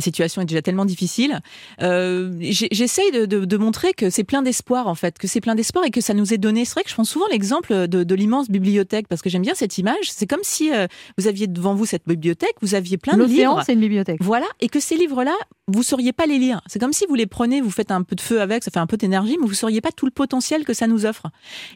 [0.00, 1.40] la situation est déjà tellement difficile.
[1.82, 5.54] Euh, J'essaye de, de- de montrer que c'est plein d'espoir, en fait, que c'est plein
[5.54, 6.64] d'espoir et que ça nous est donné.
[6.64, 9.54] C'est vrai que je prends souvent l'exemple de, de l'immense bibliothèque, parce que j'aime bien
[9.54, 10.10] cette image.
[10.10, 10.86] C'est comme si euh,
[11.18, 13.62] vous aviez devant vous cette bibliothèque, vous aviez plein de L'océan, livres.
[13.66, 14.22] c'est une bibliothèque.
[14.22, 15.34] Voilà, et que ces livres-là,
[15.68, 16.60] vous sauriez pas les lire.
[16.66, 18.80] C'est comme si vous les prenez, vous faites un peu de feu avec, ça fait
[18.80, 21.26] un peu d'énergie, mais vous sauriez pas tout le potentiel que ça nous offre.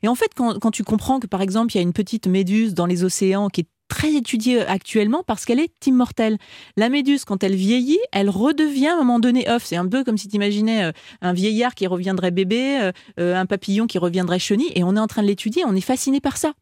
[0.02, 2.26] Et en fait, quand, quand tu comprends que par exemple, il y a une petite
[2.26, 6.36] méduse dans les océans qui est très étudiée actuellement parce qu'elle est immortelle.
[6.76, 9.64] La méduse, quand elle vieillit, elle redevient à un moment donné œuf.
[9.64, 10.90] C'est un peu comme si tu imaginais
[11.20, 15.00] un vieillard qui reviendrait bébé, euh, euh, un papillon qui reviendrait chenille, et on est
[15.00, 16.54] en train de l'étudier, on est fasciné par ça.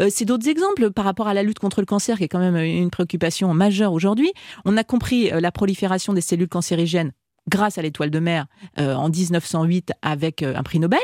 [0.00, 2.40] Euh, c'est d'autres exemples par rapport à la lutte contre le cancer, qui est quand
[2.40, 4.32] même une préoccupation majeure aujourd'hui.
[4.64, 7.12] On a compris euh, la prolifération des cellules cancérigènes
[7.48, 8.46] grâce à l'étoile de mer
[8.78, 11.00] euh, en 1908 avec euh, un prix Nobel.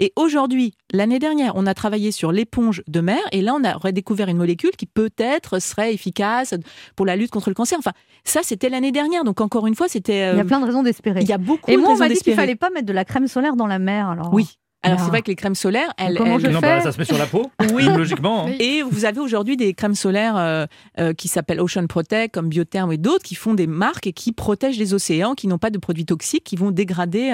[0.00, 3.72] Et aujourd'hui, l'année dernière, on a travaillé sur l'éponge de mer et là, on a
[3.74, 6.54] redécouvert une molécule qui peut-être serait efficace
[6.96, 7.78] pour la lutte contre le cancer.
[7.78, 7.92] Enfin,
[8.24, 9.24] ça, c'était l'année dernière.
[9.24, 10.32] Donc, encore une fois, c'était.
[10.32, 11.20] Il y a plein de raisons d'espérer.
[11.22, 12.36] Il y a beaucoup Et de moi, on raisons m'a dit qu'il d'espérer.
[12.36, 14.08] fallait pas mettre de la crème solaire dans la mer.
[14.08, 14.58] Alors, Oui.
[14.84, 15.04] Alors Ah.
[15.04, 16.98] c'est vrai que les crèmes solaires, elles, Comment elles- je Non, fais bah, ça se
[16.98, 17.84] met sur la peau, Oui.
[17.84, 18.46] logiquement.
[18.48, 18.52] hein.
[18.58, 20.66] Et vous avez aujourd'hui des crèmes solaires euh,
[20.98, 24.32] euh, qui s'appellent Ocean Protect, comme Biotherm et d'autres, qui font des marques et qui
[24.32, 27.32] protègent les océans, qui n'ont pas de produits toxiques, qui vont dégrader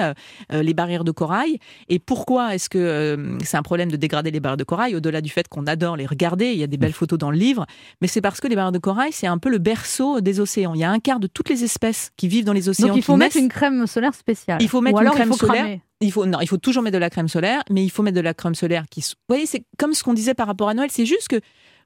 [0.53, 1.57] euh, les barrières de corail.
[1.89, 5.21] Et pourquoi est-ce que euh, c'est un problème de dégrader les barrières de corail Au-delà
[5.21, 7.65] du fait qu'on adore les regarder, il y a des belles photos dans le livre,
[8.01, 10.75] mais c'est parce que les barrières de corail, c'est un peu le berceau des océans.
[10.75, 12.89] Il y a un quart de toutes les espèces qui vivent dans les océans.
[12.89, 13.43] Donc il faut qui mettre naissent.
[13.43, 14.59] une crème solaire spéciale.
[14.61, 15.63] Il faut mettre Ou une alors crème il faut solaire.
[15.63, 15.81] cramer.
[16.01, 18.15] Il faut, non, il faut toujours mettre de la crème solaire, mais il faut mettre
[18.15, 19.01] de la crème solaire qui.
[19.01, 21.41] Vous voyez, c'est comme ce qu'on disait par rapport à Noël, c'est juste que,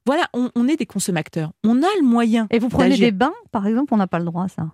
[0.06, 1.52] voilà, on, on est des consommateurs.
[1.64, 2.48] On a le moyen.
[2.52, 4.68] Et vous prenez des bains, par exemple, on n'a pas le droit à ça.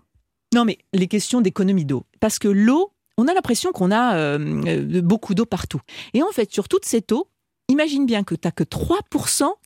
[0.54, 2.04] Non, mais les questions d'économie d'eau.
[2.20, 5.80] Parce que l'eau, on a l'impression qu'on a euh, euh, beaucoup d'eau partout.
[6.14, 7.30] Et en fait, sur toute cette eau,
[7.70, 9.04] imagine bien que tu n'as que 3%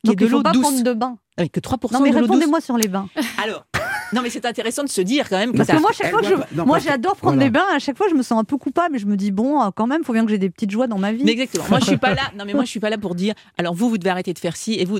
[0.04, 0.62] qui Donc est de il faut l'eau pas douce.
[0.62, 1.18] prendre de bain.
[1.40, 2.30] Oui, que 3% Non mais de l'eau douce.
[2.32, 3.08] répondez-moi sur les bains.
[3.42, 3.66] Alors,
[4.14, 6.22] non, mais c'est intéressant de se dire quand même que Parce que moi, chaque fois,
[6.66, 7.66] moi j'adore prendre des bains.
[7.74, 8.98] À chaque fois, je me sens un peu coupable.
[8.98, 10.98] Je me dis bon, euh, quand même, faut bien que j'ai des petites joies dans
[10.98, 11.24] ma vie.
[11.24, 11.66] Mais exactement.
[11.70, 12.32] Moi, je suis pas là.
[12.38, 13.34] Non, mais moi, je suis pas là pour dire.
[13.58, 15.00] Alors, vous, vous devez arrêter de faire ci et vous.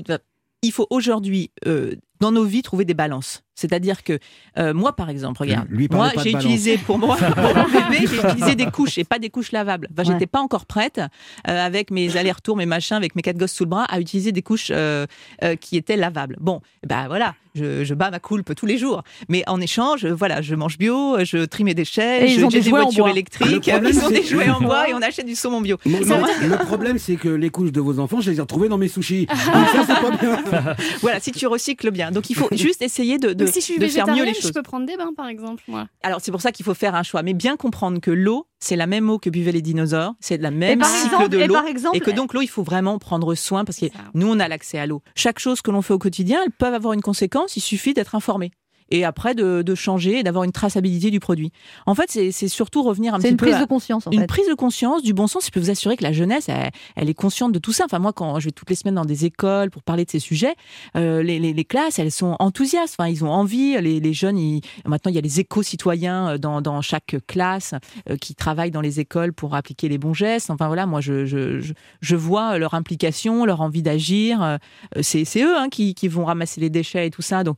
[0.62, 3.42] Il faut aujourd'hui, euh, dans nos vies, trouver des balances.
[3.54, 4.18] C'est-à-dire que
[4.58, 8.28] euh, moi, par exemple, regarde, Lui, moi, j'ai utilisé pour moi, pour mon bébé, j'ai
[8.28, 9.88] utilisé des couches et pas des couches lavables.
[9.92, 10.12] Enfin, Ouais.
[10.14, 10.98] j'étais pas encore prête
[11.48, 14.32] euh, avec mes allers-retours, mes machins, avec mes quatre gosses sous le bras, à utiliser
[14.32, 15.06] des couches euh,
[15.42, 16.36] euh, qui étaient lavables.
[16.40, 19.02] Bon, ben voilà, je, je bats ma coulpe tous les jours.
[19.28, 22.50] Mais en échange, voilà, je mange bio, je trie mes déchets, Et ils je- ont
[22.50, 25.00] j'ai des des voitures électriques, Le problème, ils ont des jouets en bois et on
[25.02, 25.78] achète du saumon bio.
[25.86, 28.68] Mon- non, le problème, c'est que les couches de vos enfants, je les ai retrouvées
[28.68, 29.26] dans mes sushis.
[29.26, 30.74] Donc ça, c'est pas bien.
[31.00, 32.10] Voilà, si tu recycles bien.
[32.10, 34.62] Donc il faut juste essayer de, de, Si je suis de faire mieux je peux
[34.62, 35.86] prendre des bains, par exemple, moi.
[36.02, 38.76] Alors c'est pour ça qu'il faut faire un choix, mais bien comprendre que l'eau, c'est
[38.76, 41.46] la même eau que buvaient les dinosaures, c'est la Et même cycle exemple- de et
[41.46, 44.38] l'eau, exemple- et que donc l'eau, il faut vraiment prendre soin parce que nous, on
[44.40, 45.02] a l'accès à l'eau.
[45.14, 47.56] Chaque chose que l'on fait au quotidien, elles peuvent avoir une conséquence.
[47.56, 48.52] Il suffit d'être informé.
[48.90, 51.50] Et après, de, de changer et d'avoir une traçabilité du produit.
[51.86, 54.06] En fait, c'est c'est surtout revenir un C'est petit une peu prise à- de conscience,
[54.06, 54.26] en une fait.
[54.26, 55.46] prise de conscience, du bon sens.
[55.46, 57.84] Je peux vous assurer que la jeunesse, elle, elle est consciente de tout ça.
[57.86, 60.18] Enfin, moi, quand je vais toutes les semaines dans des écoles pour parler de ces
[60.18, 60.54] sujets,
[60.96, 62.96] euh, les, les- les classes, elles sont enthousiastes.
[62.98, 63.76] Enfin, ils ont envie.
[63.80, 67.74] Les, les jeunes, ils- maintenant, il y a les éco-citoyens euh, dans, dans chaque classe
[68.10, 70.50] euh, qui travaillent dans les écoles pour appliquer les bons gestes.
[70.50, 74.42] Enfin, voilà, moi, je, je, je, je vois leur implication, leur envie d'agir.
[74.42, 74.58] Euh,
[75.00, 77.44] C'est c'est eux hein, qui, qui vont ramasser les déchets et tout ça.
[77.44, 77.56] Donc,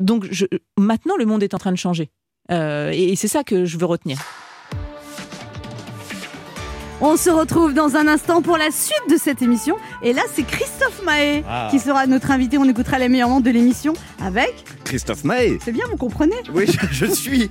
[0.00, 0.46] donc je,
[0.78, 2.10] maintenant, le monde est en train de changer.
[2.50, 4.18] Euh, et et c'est ça que je veux retenir.
[7.02, 9.76] On se retrouve dans un instant pour la suite de cette émission.
[10.02, 11.68] Et là, c'est Christophe Mahé Ah.
[11.70, 12.56] qui sera notre invité.
[12.56, 14.64] On écoutera les meilleurs moments de l'émission avec.
[14.84, 15.58] Christophe Maé.
[15.62, 17.50] C'est bien, vous comprenez Oui, je, je suis.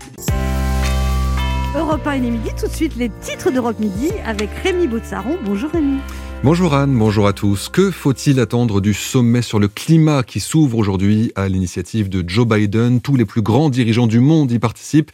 [1.77, 2.49] Europe 1 et midi.
[2.59, 5.37] Tout de suite, les titres d'Europe Midi avec Rémi Bautsaron.
[5.43, 5.99] Bonjour Rémi.
[6.45, 7.69] Bonjour Anne, bonjour à tous.
[7.69, 12.45] Que faut-il attendre du sommet sur le climat qui s'ouvre aujourd'hui à l'initiative de Joe
[12.45, 13.01] Biden?
[13.01, 15.09] Tous les plus grands dirigeants du monde y participent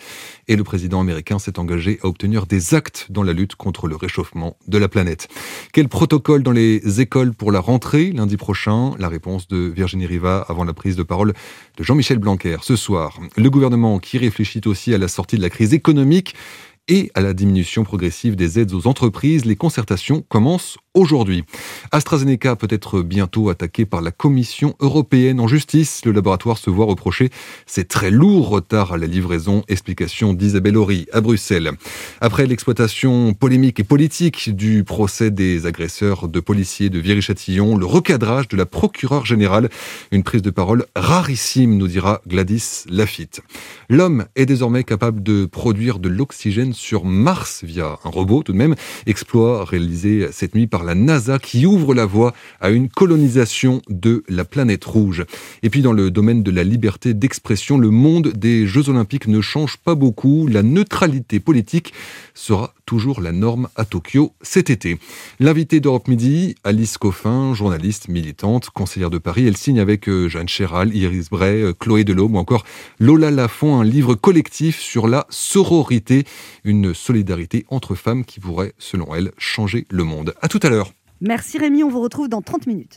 [0.49, 3.95] et le président américain s'est engagé à obtenir des actes dans la lutte contre le
[3.95, 5.29] réchauffement de la planète.
[5.71, 8.91] Quel protocole dans les écoles pour la rentrée lundi prochain?
[8.99, 11.31] La réponse de Virginie Riva avant la prise de parole
[11.77, 13.21] de Jean-Michel Blanquer ce soir.
[13.37, 16.35] Le gouvernement qui réfléchit aussi à la sortie de la crise économique
[16.87, 19.45] et à la diminution progressive des aides aux entreprises.
[19.45, 21.43] Les concertations commencent aujourd'hui.
[21.91, 26.03] AstraZeneca peut être bientôt attaqué par la Commission européenne en justice.
[26.05, 27.29] Le laboratoire se voit reprocher
[27.65, 29.63] ses très lourds retards à la livraison.
[29.67, 31.71] Explication d'Isabelle Horry à Bruxelles.
[32.19, 38.47] Après l'exploitation polémique et politique du procès des agresseurs de policiers de Viry-Châtillon, le recadrage
[38.49, 39.69] de la procureure générale,
[40.11, 43.41] une prise de parole rarissime, nous dira Gladys Lafitte.
[43.89, 48.57] L'homme est désormais capable de produire de l'oxygène sur Mars via un robot tout de
[48.57, 48.75] même.
[49.05, 54.23] Exploit réalisé cette nuit par la NASA qui ouvre la voie à une colonisation de
[54.27, 55.25] la planète rouge.
[55.63, 59.41] Et puis dans le domaine de la liberté d'expression, le monde des Jeux Olympiques ne
[59.41, 60.47] change pas beaucoup.
[60.47, 61.93] La neutralité politique
[62.33, 64.97] sera toujours la norme à Tokyo cet été.
[65.39, 70.49] L'invité d'Europe Midi, Alice Coffin, journaliste, militante, conseillère de Paris, elle signe avec euh, Jeanne
[70.49, 72.65] Chéral, Iris Bray, euh, Chloé Delhomme ou encore
[72.99, 76.25] Lola Lafont un livre collectif sur la sororité,
[76.63, 80.33] une solidarité entre femmes qui pourrait, selon elle, changer le monde.
[80.41, 80.70] À tout à l'heure.
[81.21, 82.95] Merci Rémi, on vous retrouve dans 30 minutes.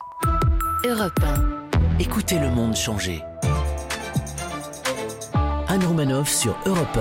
[0.87, 2.01] Europe 1.
[2.01, 3.20] Écoutez le monde changer.
[5.68, 6.99] Anne Romanoff sur Europe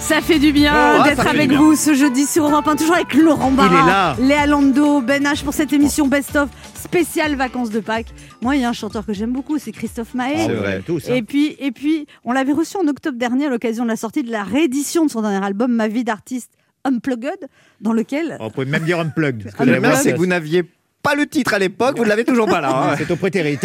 [0.00, 1.58] Ça fait du bien Oh, d'être ça fait du avec bien.
[1.60, 4.16] vous ce jeudi sur Europe 1, toujours avec Laurent Barra, Il est là.
[4.36, 8.12] Léa Lando, Ben H pour cette émission Best of spéciale vacances de Pâques.
[8.42, 10.34] Moi, il y a un chanteur que j'aime beaucoup, c'est Christophe Maé.
[10.38, 11.14] Ah, c'est vrai, tous, hein.
[11.14, 14.22] Et puis, et puis, on l'avait reçu en octobre dernier à l'occasion de la sortie
[14.24, 16.50] de la réédition de son dernier album Ma vie d'artiste
[16.84, 17.48] Unplugged,
[17.80, 19.44] dans lequel On peut même dire unplugged.
[19.44, 20.64] parce que Ah, voix, bien, C'est que vous n'aviez
[21.02, 22.92] pas le titre à l'époque, vous ne l'avez toujours pas là.
[22.92, 22.94] hein.
[22.98, 23.64] C'est au prétérite.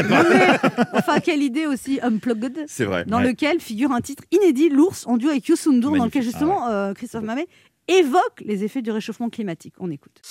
[0.94, 2.66] Enfin, quelle idée aussi, Unplugged.
[2.68, 3.04] C'est vrai.
[3.06, 3.28] Dans Ouais.
[3.28, 6.24] lequel figure un titre inédit, L'ours en duo avec Youssou N'Dour, dans lequel Magnifique.
[6.40, 7.48] justement euh, Christophe Mamet
[7.88, 9.74] évoque les effets du réchauffement climatique.
[9.80, 10.22] On écoute.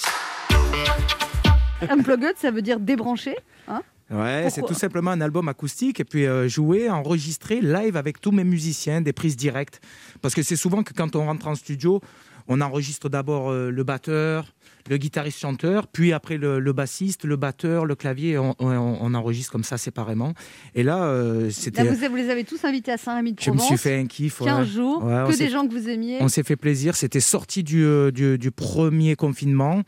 [1.88, 3.34] Unplugged, ça veut dire débranché.
[3.68, 3.82] Hein?
[4.10, 8.30] Ouais, c'est tout simplement un album acoustique et puis euh, jouer, enregistrer live avec tous
[8.32, 9.80] mes musiciens, des prises directes.
[10.22, 12.00] Parce que c'est souvent que quand on rentre en studio,
[12.48, 14.52] on enregistre d'abord euh, le batteur,
[14.90, 19.50] le guitariste-chanteur, puis après le, le bassiste, le batteur, le clavier, on, on- on enregistre
[19.52, 20.34] comme ça séparément.
[20.74, 21.84] Et là, euh, c'était...
[21.84, 24.06] Là, vous, vous les avez tous invités à Saint-Rémy de Je me suis fait un
[24.06, 24.40] kiff.
[24.42, 24.46] ouais.
[24.48, 26.18] 15 jours, Ouais, on que des gens que vous aimiez.
[26.20, 26.96] On s'est fait plaisir.
[26.96, 29.82] C'était sorti du, euh, du, du premier confinement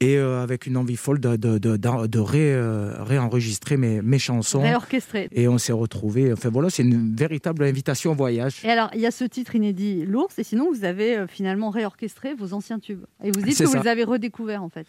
[0.00, 4.60] et euh, avec une envie folle de, de, de, ré, euh, réenregistrer mes, mes chansons.
[4.60, 5.28] Réorchestré.
[5.32, 6.32] Et on s'est retrouvés.
[6.32, 8.60] Enfin voilà, c'est une véritable invitation au voyage.
[8.64, 11.70] Et alors, il y a ce titre inédit, L'ours, et sinon, vous avez euh, finalement
[11.70, 13.04] réorchestré vos anciens tubes.
[13.24, 14.86] Et vous dites que vous les avez redécouverts, en fait.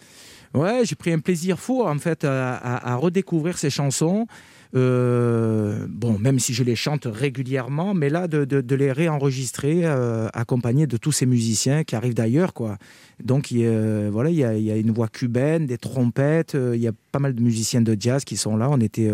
[0.53, 4.27] Ouais, j'ai pris un plaisir fou en fait à, à- à redécouvrir ces chansons.
[4.75, 9.81] Euh, bon, même si je les chante régulièrement, mais là de, de- de les réenregistrer,
[9.85, 12.77] euh, accompagné de tous ces musiciens qui arrivent d'ailleurs, quoi.
[13.23, 15.77] Donc il y a, voilà, il y, a, il y a une voix cubaine, des
[15.77, 18.69] trompettes, euh, il y a pas mal de musiciens de jazz qui sont là.
[18.69, 19.09] On était,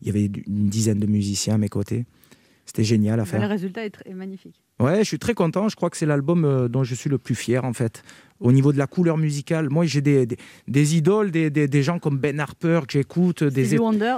[0.00, 2.04] il y avait une dizaine de musiciens à mes côtés.
[2.66, 3.48] C'était génial à Le faire.
[3.48, 4.60] résultat est, magnifique.
[4.78, 5.70] Ouais, je suis très content.
[5.70, 8.02] Je crois que c'est l'album dont je suis le plus fier, en fait.
[8.40, 10.36] Au niveau de la couleur musicale, moi, j'ai des, des,
[10.68, 13.42] des idoles, des, des, gens comme Ben Harper que j'écoute.
[13.42, 14.16] des Wonder.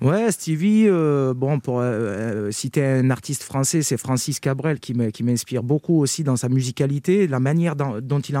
[0.00, 4.94] Ouais, Stevie, euh, bon, pour euh, euh, citer un artiste français, c'est Francis Cabrel qui
[4.94, 8.34] m'inspire beaucoup aussi dans sa musicalité, la manière dont, dont il,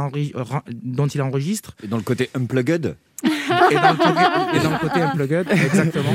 [0.82, 1.74] dont enregistre.
[1.82, 6.14] Et dans le côté unplugged Et dans le côté, et dans le côté unplugged, exactement.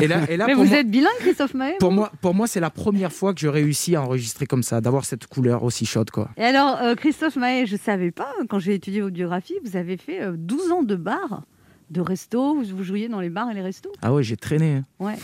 [0.00, 2.48] Et là, et là Mais vous moi- êtes bilingue, Christophe Maé pour moi, pour moi
[2.48, 5.86] c'est la première fois que je réussis à enregistrer comme ça, d'avoir cette couleur aussi
[5.86, 6.30] chaude, quoi.
[6.36, 9.76] Et alors, euh, Christophe Maé, je ne savais pas, quand j'ai étudié votre biographie, vous
[9.76, 11.44] avez fait euh, 12 ans de bar,
[11.92, 13.92] de resto, vous, vous jouiez dans les bars et les restos?
[14.02, 14.76] Ah ouais, j'ai traîné.
[14.76, 14.82] hein.
[14.98, 15.14] Ouais.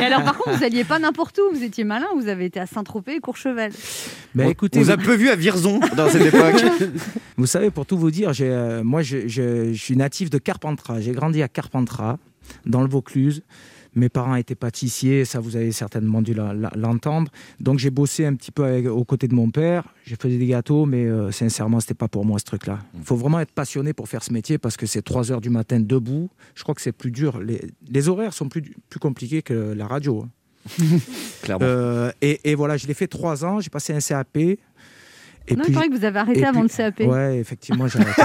[0.00, 2.60] Et alors, par contre, vous n'alliez pas n'importe où, vous étiez malin, vous avez été
[2.60, 3.72] à Saint-Tropez et Courchevel.
[4.34, 6.62] Mais On- écoutez, on vous a peu vu à Virzon dans cette époque.
[7.36, 10.38] Vous savez, pour tout vous dire, j'ai, euh, moi, je, je- je suis natif de
[10.38, 11.00] Carpentras.
[11.00, 12.18] J'ai grandi à Carpentras,
[12.66, 13.42] dans le Vaucluse.
[13.94, 17.30] Mes parents étaient pâtissiers, ça vous avez certainement dû l'entendre.
[17.60, 19.84] Donc j'ai bossé un petit peu avec- aux côtés de mon père.
[20.04, 22.78] J'ai fait des gâteaux, mais euh, sincèrement, c'était pas pour moi ce truc-là.
[22.96, 25.50] Il faut vraiment être passionné pour faire ce métier parce que c'est 3 heures du
[25.50, 26.30] matin debout.
[26.54, 27.40] Je crois que c'est plus dur.
[27.40, 27.60] Les,
[27.90, 30.24] les horaires sont plus, plus compliqués que la radio.
[30.24, 30.28] hein.
[31.42, 31.64] Clairement.
[31.66, 33.60] Euh, et, et voilà, je l'ai fait 3 ans.
[33.60, 34.58] J'ai passé un CAP.
[35.50, 37.00] Et non, il paraît que vous avez arrêté avant puis- le CAP.
[37.00, 38.22] Ouais, effectivement, j'ai arrêté.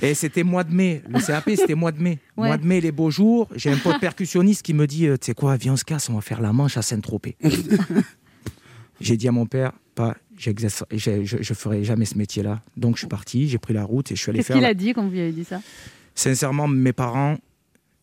[0.02, 1.02] Et c'était mois de mai.
[1.08, 2.18] Le CAP, c'était mois de mai.
[2.36, 2.48] Ouais.
[2.48, 3.48] Mois de mai, les beaux jours.
[3.56, 6.08] J'ai un pote percussionniste qui me dit euh, Tu sais quoi, viens, on se casse,
[6.08, 7.36] on va faire la manche à Saint-Tropez.
[9.00, 10.50] j'ai dit à mon père Pas, je,
[10.90, 12.60] je ferai jamais ce métier-là.
[12.76, 14.56] Donc, je suis parti, j'ai pris la route et je suis allé Qu'est-ce faire.
[14.56, 15.60] qu'il la- a dit quand vous lui avez dit ça?
[16.14, 17.36] Sincèrement, mes parents.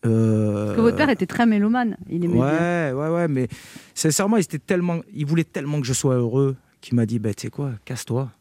[0.05, 1.95] euh, Parce que votre père était très mélomane.
[2.09, 2.43] Il aimait bien.
[2.43, 3.47] Ouais, ouais, ouais, mais
[3.93, 7.33] sincèrement, il, était tellement, il voulait tellement que je sois heureux qu'il m'a dit, bah,
[7.33, 8.31] tu sais quoi, casse-toi,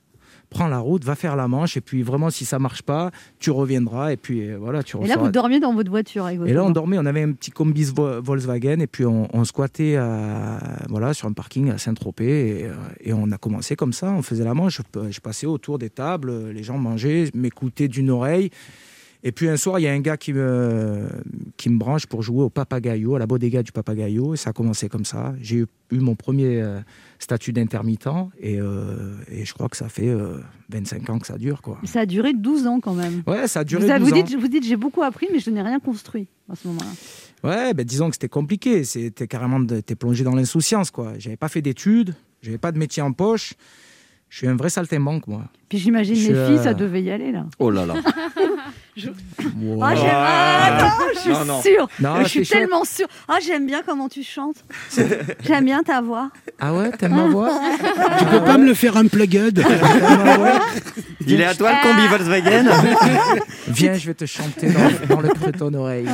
[0.51, 3.51] prends la route, va faire la manche, et puis vraiment, si ça marche pas, tu
[3.53, 6.51] reviendras, et puis euh, voilà, tu Et là, vous dormiez dans votre voiture avec votre
[6.51, 9.45] Et là, on dormait, on avait un petit combis Vo- Volkswagen, et puis on, on
[9.45, 12.25] squattait à- voilà, sur un parking à Saint-Tropez,
[12.61, 15.47] et, euh, et on a commencé comme ça, on faisait la manche, je, je passais
[15.47, 18.51] autour des tables, les gens mangeaient, m'écoutaient d'une oreille.
[19.23, 21.07] Et puis un soir, il y a un gars qui me,
[21.59, 24.33] qui me branche pour jouer au Papagayo, à la bodega du Papagayo.
[24.33, 25.35] Et ça a commencé comme ça.
[25.43, 26.81] J'ai eu, eu mon premier euh,
[27.19, 28.09] statut d'intermittent.
[28.41, 30.39] Et, euh, et je crois que ça fait euh,
[30.71, 31.61] 25 ans que ça dure.
[31.61, 31.79] Quoi.
[31.85, 33.23] Ça a duré 12 ans quand même.
[33.27, 34.23] Ouais, ça a duré vous, avez- 12 vous ans.
[34.23, 36.91] dites, vous dites j'ai beaucoup appris, mais je n'ai rien construit à ce moment-là.
[37.43, 38.85] Ouais, ben disons que c'était compliqué.
[38.85, 41.13] C'était carrément, de- t'es plongé dans l'insouciance, quoi.
[41.19, 43.53] J'avais pas fait d'études, j'avais pas de métier en poche.
[44.31, 45.45] Je suis un vrai saltimbanque, moi.
[45.69, 47.47] Puis j'imagine les filles, euh, ça devait y aller là.
[47.59, 47.95] Oh là là.
[48.97, 49.09] Je-
[49.63, 49.83] Wow.
[49.83, 51.63] Ah, j'aime- ah, non, je suis Non, non.
[51.63, 51.89] sûre.
[52.01, 53.07] Non, je suis tellement sûre.
[53.29, 54.65] Ah, j'aime bien comment tu chantes.
[55.47, 56.31] J'aime bien ta voix.
[56.59, 57.51] Ah ouais, t'aimes ma voix
[58.19, 59.65] Tu peux pas me le faire unplugged
[61.27, 62.65] Il est à toi le combi Volkswagen
[63.69, 66.07] Viens, je vais te chanter dans, dans le creux de ton oreille.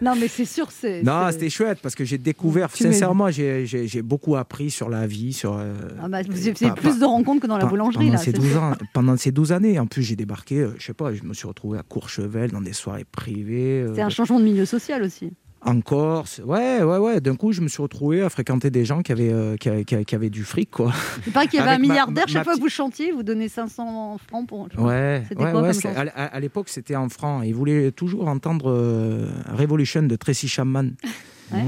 [0.00, 1.02] Non, mais c'est sûr, c'est.
[1.02, 5.32] Non, c'était chouette parce que j'ai découvert, Tu sincèrement, j'ai- beaucoup appris sur la vie,
[5.32, 5.54] sur.
[5.58, 5.72] euh,
[6.02, 8.18] Ah bah, vous avez pas- plus pas- de rencontres que dans la boulangerie pendant là.
[8.18, 8.62] Ces c'est 12 sûr.
[8.62, 11.34] ans, pendant ces 12 années, en plus, j'ai débarqué, euh, je sais pas, je me
[11.34, 13.82] suis retrouvé à Courchevel dans des soirées privées.
[13.82, 15.32] euh, C'est un changement de milieu social aussi.
[15.62, 16.40] en Corse.
[16.44, 17.20] Ouais, ouais, ouais.
[17.20, 19.84] D'un coup, je me suis retrouvé à fréquenter des gens qui avaient, euh, qui, avaient-
[19.84, 20.92] qui avaient- qui avaient du fric, quoi.
[21.26, 23.12] Il paraît qu'il y avait Avec un milliardaire, ma- chaque ma fois que vous chantiez,
[23.12, 24.68] vous donnez 500 francs pour.
[24.78, 27.42] Ouais, C'était ouais, quoi ouais, comme c'est- chanson à, l'époque, c'était en franc.
[27.42, 30.90] Il voulait toujours entendre euh, Revolution de Tracy Chapman.
[31.52, 31.64] Ouais.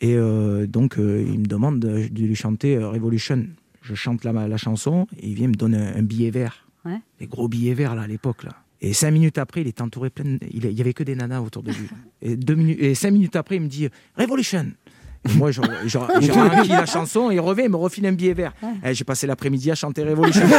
[0.00, 3.46] Et euh, donc, euh, il me demande de, de lui chanter euh, Revolution.
[3.82, 6.66] Je chante la, la chanson et il vient me donner un, un billet vert.
[6.84, 7.00] Ouais.
[7.18, 8.52] Des gros billets verts, là, à l'époque, là.
[8.80, 11.62] Et cinq minutes après, il était entouré plein Il y avait que des nanas autour
[11.62, 11.88] de lui.
[12.22, 14.66] Et, deux minutes, et cinq minutes après, il me dit Revolution.
[15.28, 15.60] Et moi, j'ai
[16.30, 18.52] rempli la chanson il revient, il me refile un billet vert.
[18.84, 20.42] Et J'ai passé l'après-midi à chanter Revolution.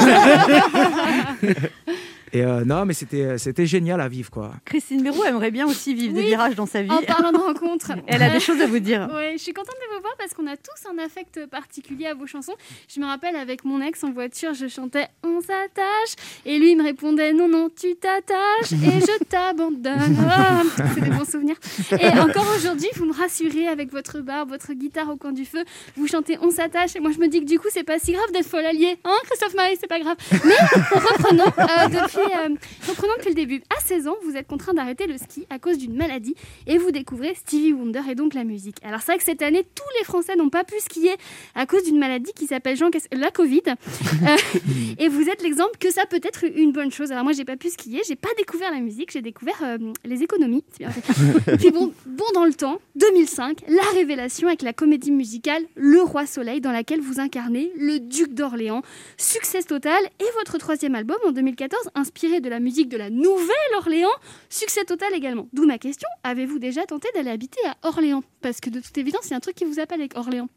[2.35, 4.51] Et euh, non, mais c'était c'était génial à vivre, quoi.
[4.65, 6.91] Christine Béroux aimerait bien aussi vivre des virages dans sa vie.
[6.91, 7.93] En parlant de rencontres.
[8.07, 9.07] Elle a des choses à vous dire.
[9.15, 12.13] Oui, je suis contente de vous voir parce qu'on a tous un affect particulier à
[12.13, 12.55] vos chansons.
[12.93, 16.77] Je me rappelle avec mon ex en voiture, je chantais On s'attache et lui il
[16.77, 20.17] me répondait Non, non, tu t'attaches et je t'abandonne.
[20.29, 20.61] Ah,
[20.93, 21.55] c'est des bons souvenirs.
[21.91, 25.63] Et encore aujourd'hui, vous me rassurez avec votre barbe, votre guitare au coin du feu.
[25.95, 28.11] Vous chantez On s'attache et moi je me dis que du coup c'est pas si
[28.11, 28.97] grave d'être folle alliée.
[29.05, 30.17] Hein, Christophe Maé, c'est pas grave.
[30.43, 30.55] Mais
[30.91, 32.55] reprenons, euh, depuis, euh,
[32.87, 33.61] reprenons depuis le début.
[33.75, 36.35] À 16 ans, vous êtes contraint d'arrêter le ski à cause d'une maladie
[36.67, 38.77] et vous découvrez Stevie Wonder et donc la musique.
[38.83, 41.15] Alors c'est vrai que cette année, tous les Français n'ont pas pu skier
[41.55, 43.61] à cause d'une maladie qui s'appelle Jean Cass- la Covid.
[43.67, 44.37] Euh,
[44.99, 47.11] et vous êtes l'exemple que ça peut être une bonne chose.
[47.11, 50.23] Alors moi, j'ai pas pu skier, j'ai pas découvert la musique, j'ai découvert euh, les
[50.23, 50.63] économies.
[50.71, 51.57] C'est bien fait.
[51.57, 56.25] Puis bon, bon dans le temps, 2005, la révélation avec la comédie musicale Le Roi
[56.25, 58.81] Soleil, dans laquelle vous incarnez le duc d'Orléans.
[59.17, 59.99] Succès total.
[60.19, 64.13] Et votre troisième album en 2014, inspiré de la musique de la Nouvelle-Orléans,
[64.49, 65.47] succès total également.
[65.53, 68.23] D'où ma question, avez-vous déjà tenté d'aller habiter à Orléans?
[68.41, 70.47] Parce que de toute évidence, a un truc qui vous appelle avec Orléans.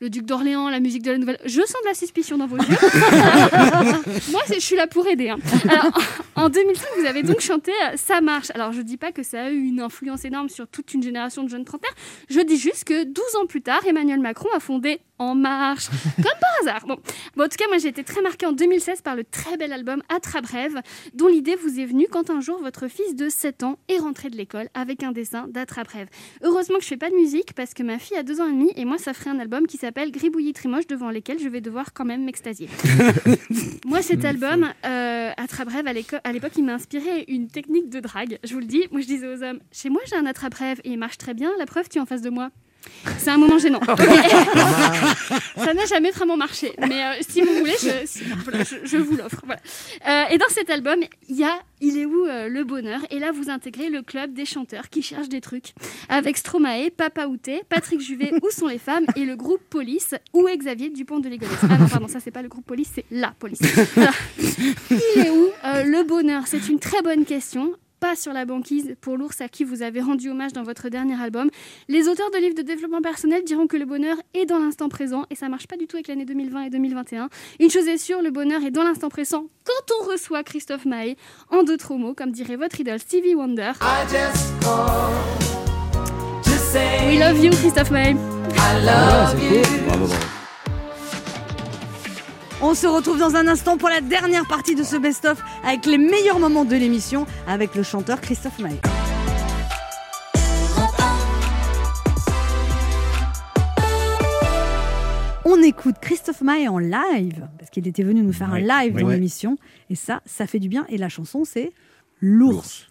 [0.00, 1.38] Le duc d'Orléans, la musique de la Nouvelle...
[1.44, 2.64] Je sens de la suspicion dans vos yeux.
[4.30, 5.28] Moi, je suis là pour aider.
[5.28, 5.38] hein.
[5.68, 5.90] Alors,
[6.36, 8.50] en 2005, vous avez donc chanté euh, Ça marche.
[8.54, 11.42] Alors, je dis pas que ça a eu une influence énorme sur toute une génération
[11.42, 11.94] de jeunes trentenaires.
[12.30, 15.88] Je dis juste que 12 ans plus tard, Emmanuel Macron a fondé En Marche.
[16.16, 16.86] Comme par hasard.
[16.86, 16.96] Bon.
[17.36, 19.72] Bon, en tout cas, moi, j'ai été très marquée en 2016 par le très bel
[19.72, 20.80] album Attrape-Rêve,
[21.14, 24.30] dont l'idée vous est venue quand un jour votre fils de 7 ans est rentré
[24.30, 26.06] de l'école avec un dessin d'Attrape-Rêve.
[26.44, 28.52] Heureusement que je fais pas de musique parce que ma fille a 2 ans et
[28.52, 31.60] demi et moi, ça ferait un album qui s'appelle Gribouillis Trimoche devant lesquels je vais
[31.60, 32.68] devoir quand même m'extasier.
[33.86, 38.38] Moi, cet album, euh, Attrape-Rêve, à l'époque, il m'a inspiré une technique de drague.
[38.44, 40.90] Je vous le dis, moi, je disais aux hommes, chez moi, j'ai un Attrape-Rêve et
[40.90, 41.50] il marche très bien.
[41.58, 42.50] La preuve, tu es en face de moi.
[43.18, 43.80] C'est un moment gênant.
[45.56, 46.72] Ça n'a jamais vraiment marché.
[46.78, 49.40] Mais euh, si vous voulez, je, si- voilà, je- je vous l'offre.
[49.44, 49.60] Voilà.
[50.08, 50.96] Euh, et dans cet album,
[51.28, 53.00] il y a Il est où euh, le bonheur?
[53.10, 55.74] Et là, vous intégrez le club des chanteurs qui cherchent des trucs.
[56.08, 59.04] Avec Stromae, Papa Outé, Patrick Juvet, Où sont les femmes?
[59.16, 62.30] Et le groupe Police, où est Xavier Dupont de Ligonnès Ah non, pardon, ça, c'est
[62.32, 63.60] pas le groupe Police, c'est la police.
[64.90, 66.42] Il est où le bonheur?
[66.46, 67.72] C'est une très bonne question.
[68.00, 71.20] Pas sur la banquise pour l'ours à qui vous avez rendu hommage dans votre dernier
[71.20, 71.50] album.
[71.88, 75.24] Les auteurs de livres de développement personnel diront que le bonheur est dans l'instant présent
[75.30, 77.28] et ça marche pas du tout avec l'année 2020 et 2021.
[77.58, 81.16] Une chose est sûre, le bonheur est dans l'instant présent quand on reçoit Christophe Maé.
[81.50, 83.72] En d'autres mots, comme dirait votre idole Stevie Wonder.
[87.06, 88.14] We love you, Christophe Maé.
[92.60, 95.98] On se retrouve dans un instant pour la dernière partie de ce best-of avec les
[95.98, 98.80] meilleurs moments de l'émission avec le chanteur Christophe Maé.
[105.44, 108.94] On écoute Christophe Maé en live parce qu'il était venu nous faire Oui, un live
[108.96, 109.02] oui.
[109.02, 109.56] dans l'émission
[109.88, 110.84] et ça, ça fait du bien.
[110.88, 111.72] Et la chanson, c'est
[112.20, 112.88] L'ours.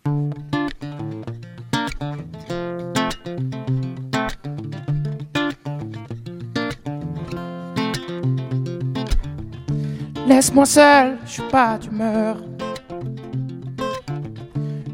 [10.28, 12.36] Laisse-moi seul, je suis pas d'humeur.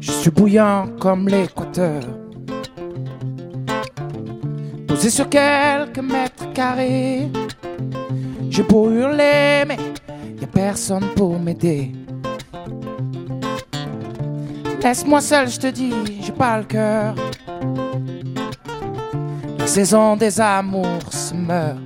[0.00, 2.04] Je suis bouillant comme l'équateur.
[4.86, 7.28] Posé sur quelques mètres carrés.
[8.48, 9.78] J'ai beau hurler, mais
[10.40, 11.90] y a personne pour m'aider.
[14.80, 17.14] Laisse-moi seul, je te dis, j'ai pas le cœur.
[19.58, 21.83] La saison des amours se meurt.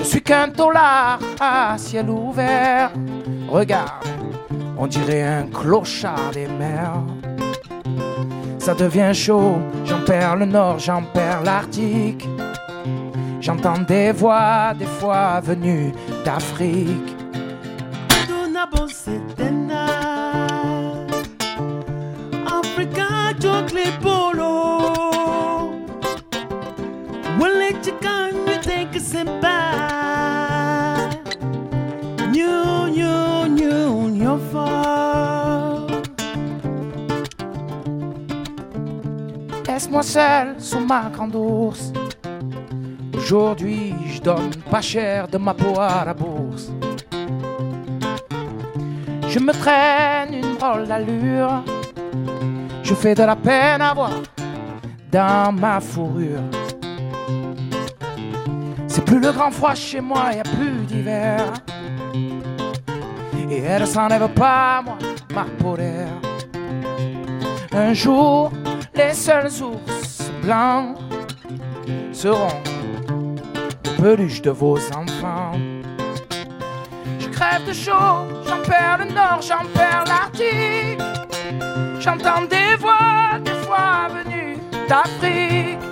[0.00, 2.90] Je suis qu'un dollar à ciel ouvert.
[3.50, 4.08] Regarde,
[4.78, 7.02] on dirait un clochard des mers.
[8.58, 12.26] Ça devient chaud, j'en perds le nord, j'en perds l'Arctique.
[13.42, 15.92] J'entends des voix, des fois venues
[16.24, 17.19] d'Afrique.
[39.90, 41.92] Laisse-moi seul sous ma grande ours.
[43.16, 46.70] Aujourd'hui, je donne pas cher de ma peau à la bourse.
[49.26, 51.64] Je me traîne une drôle d'allure.
[52.84, 54.12] Je fais de la peine à voir
[55.10, 56.38] dans ma fourrure.
[58.86, 61.52] C'est plus le grand froid chez moi, y a plus d'hiver.
[63.50, 64.98] Et elle s'enlève pas, moi,
[65.34, 66.06] ma d'air.
[67.72, 68.52] Un jour,
[69.00, 70.98] les seuls ours blancs
[72.12, 72.60] seront
[73.84, 75.52] les peluches de vos enfants.
[77.18, 81.00] Je crève de chaud, j'en perds le nord, j'en perds l'Arctique.
[81.98, 85.89] J'entends des voix, des fois venues d'Afrique.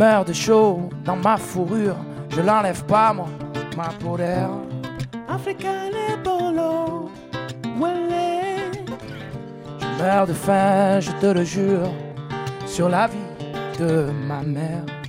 [0.00, 1.96] Meurs de chaud dans ma fourrure.
[2.30, 3.28] Je l'enlève pas moi,
[3.76, 4.48] ma peau d'air.
[9.80, 11.90] Je meurs de faim, je te le jure,
[12.66, 13.18] sur la vie
[13.78, 14.99] de ma mère.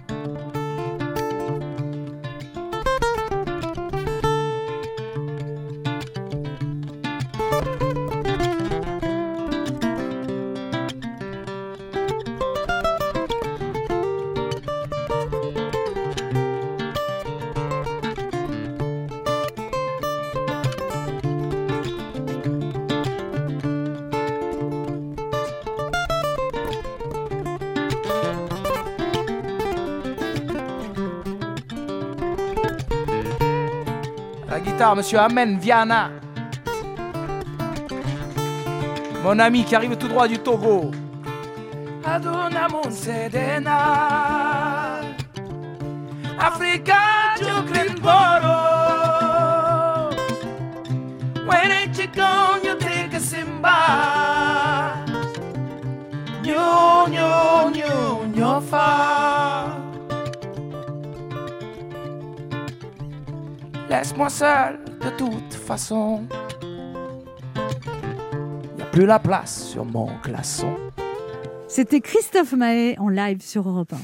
[34.96, 36.10] Monsieur Amen Viana.
[39.24, 40.92] Mon ami qui arrive tout droit du Togo.
[42.04, 43.80] Aduna Monsedena.
[46.40, 48.58] Africa Jukrimboro.
[51.46, 54.96] When you gone, you take a simba.
[56.44, 59.68] Nyo, nyo, nyo, nyo, fa.
[63.90, 64.71] Laisse-moi seul
[65.72, 66.22] façon.
[68.78, 70.74] Y a plus la place sur mon glaçon.
[71.70, 73.98] C'était Christophe Mahé en live sur Europe 1.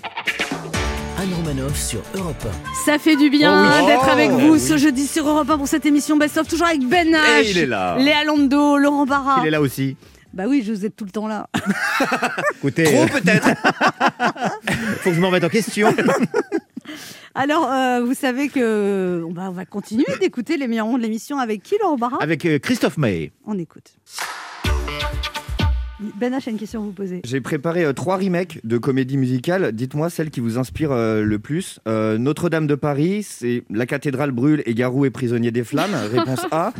[1.22, 2.46] Anne Romanoff sur Europe
[2.86, 3.88] Ça fait du bien Oh oui.
[3.88, 4.60] d'être Oh, avec vous oui.
[4.62, 7.52] ce jeudi sur Europe 1 pour cette émission Best of, toujours avec Ben H, Et
[7.52, 7.98] il est là.
[7.98, 9.40] Léa Lando, Laurent Barra.
[9.42, 9.98] Il est là aussi.
[10.34, 11.48] Bah oui, je vous ai tout le temps là.
[12.60, 13.50] Écoutez, Trop euh, peut-être.
[15.02, 15.94] faut que je me remette en question.
[17.40, 21.04] Alors, euh, vous savez que on va, on va continuer d'écouter les meilleurs moments de
[21.04, 23.32] l'émission avec qui, Laurent Barra Avec euh, Christophe Maé.
[23.46, 23.94] On écoute.
[26.00, 27.22] Ben H a une question à vous poser.
[27.26, 29.72] J'ai préparé euh, trois remakes de comédies musicales.
[29.72, 31.80] Dites-moi celle qui vous inspire euh, le plus.
[31.88, 35.96] Euh, Notre-Dame de Paris, c'est La cathédrale brûle et Garou est prisonnier des flammes.
[36.12, 36.72] Réponse A.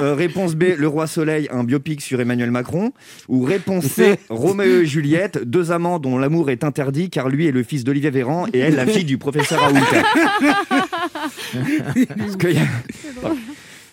[0.00, 2.90] Euh, réponse B, Le Roi Soleil, un biopic sur Emmanuel Macron.
[3.28, 7.52] Ou réponse C, Roméo et Juliette, deux amants dont l'amour est interdit car lui est
[7.52, 9.76] le fils d'Olivier Véran et elle la fille du professeur Raoult.
[12.18, 12.62] Parce qu'il y a-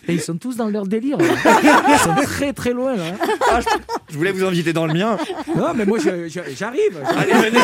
[0.08, 1.18] Et ils sont tous dans leur délire.
[1.18, 1.24] là.
[1.88, 3.04] Ils sont très très loin là.
[3.50, 3.66] Ah, je,
[4.12, 5.16] je voulais vous inviter dans le mien.
[5.56, 7.02] Non, mais moi j'arrive.
[7.16, 7.58] Allez, venez.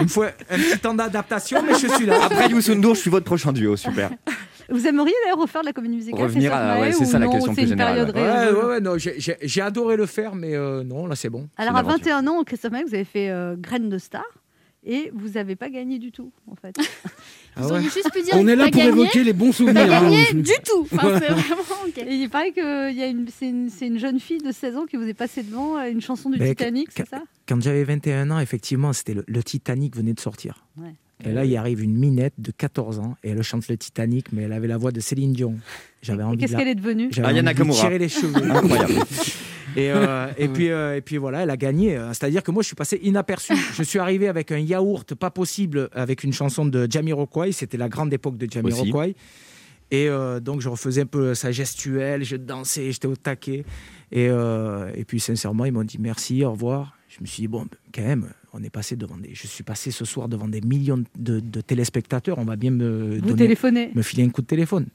[0.00, 2.18] Il me faut un petit temps d'adaptation, mais je suis là.
[2.24, 3.76] Après Youssou N'Dour, je suis votre prochain duo.
[3.76, 4.10] Super.
[4.70, 7.32] Vous aimeriez d'ailleurs refaire de la comédie musicale Revenir à- ouais, c'est ça la non,
[7.32, 8.10] question plus générale.
[8.14, 11.48] Ouais, ouais, ouais, non, j'ai- adoré le faire, mais euh, non, là c'est bon.
[11.58, 11.98] Alors à aventure.
[11.98, 14.24] 21 ans, Christophe Maé, vous avez fait euh, Graine de Star
[14.86, 16.74] et vous n'avez pas gagné du tout en fait.
[17.56, 17.78] Ah Ils ouais.
[17.78, 19.82] ont juste pu dire On est là pas pour évoquer les bons pas souvenirs.
[19.92, 20.10] hein.
[20.10, 20.88] gagné du tout.
[20.92, 21.18] Enfin, Ouais.
[21.20, 21.98] c'est vraiment ok.
[21.98, 24.50] Et il paraît que il y a une, c'est une, c'est une jeune fille de
[24.52, 27.22] 16 ans qui vous est passée devant euh, une chanson du Mais Titanic, c'est ça?
[27.46, 30.64] Quand j'avais 21 ans, effectivement, c'était le, le Titanic venait de sortir.
[30.78, 30.94] Ouais.
[31.24, 34.42] Et là, il arrive une minette de 14 ans et elle chante le Titanic, mais
[34.42, 35.54] elle avait la voix de Céline Dion.
[36.02, 37.08] J'avais envie Qu'est-ce de la- qu'elle est devenue?
[37.12, 38.34] J'avais envie de tirer les cheveux.
[38.50, 38.94] Incroyable.
[39.76, 41.98] Et, euh, et, puis, euh, et puis voilà, elle a gagné.
[42.12, 43.54] C'est-à-dire que moi, je suis passé inaperçu.
[43.74, 47.52] Je suis arrivé avec un yaourt pas possible avec une chanson de Jamiroquai.
[47.52, 49.14] C'était la grande époque de Jamiroquai.
[49.90, 53.64] Et euh, donc, je refaisais un peu sa gestuelle, je dansais, j'étais au taquet.
[54.10, 56.96] Et, euh, et puis, sincèrement, ils m'ont dit merci, au revoir.
[57.08, 59.34] Je me suis dit, bon, quand même, on est passé devant des.
[59.34, 62.38] Je suis passé ce soir devant des millions de, de téléspectateurs.
[62.38, 63.90] On va bien me, Vous donner- téléphonez.
[63.94, 64.86] me filer un coup de téléphone.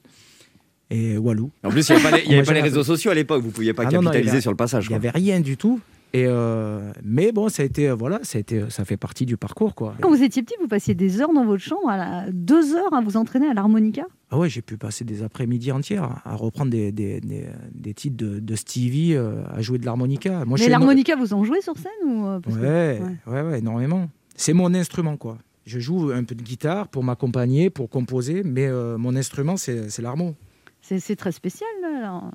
[0.90, 1.50] Et Walou.
[1.64, 2.82] En plus, il n'y avait pas les, il y avait Moi, pas les j'avais- réseaux
[2.84, 3.40] sociaux à l'époque.
[3.42, 4.86] Vous ne pouviez pas Ah non, non, capitaliser a- sur le passage.
[4.86, 5.80] Il n'y avait rien du tout.
[6.12, 9.26] Et euh, mais bon, ça a été, euh, voilà, ça, a été, ça fait partie
[9.26, 9.76] du parcours.
[9.76, 9.94] Quoi.
[10.00, 12.92] Quand vous étiez petit, vous passiez des heures dans votre chambre, à la- deux heures
[12.92, 14.02] à vous entraîner à l'harmonica?
[14.32, 18.16] Ah ouais, j'ai pu passer des après-midi entières à reprendre des, des, des, des titres
[18.16, 20.44] de, de Stevie, euh, à jouer de l'harmonica.
[20.44, 23.42] Moi, Mais l'harmonica, vous en jouez sur scène ou que- Ouais, ouais.
[23.42, 24.10] ouais, énormément.
[24.34, 25.38] C'est mon instrument, quoi.
[25.64, 29.90] Je joue un peu de guitare pour m'accompagner, pour composer, mais euh, mon instrument, c'est
[29.90, 30.34] c'est l'harmo.
[30.90, 31.68] C'est c'est très spécial.
[31.82, 32.30] là, alors.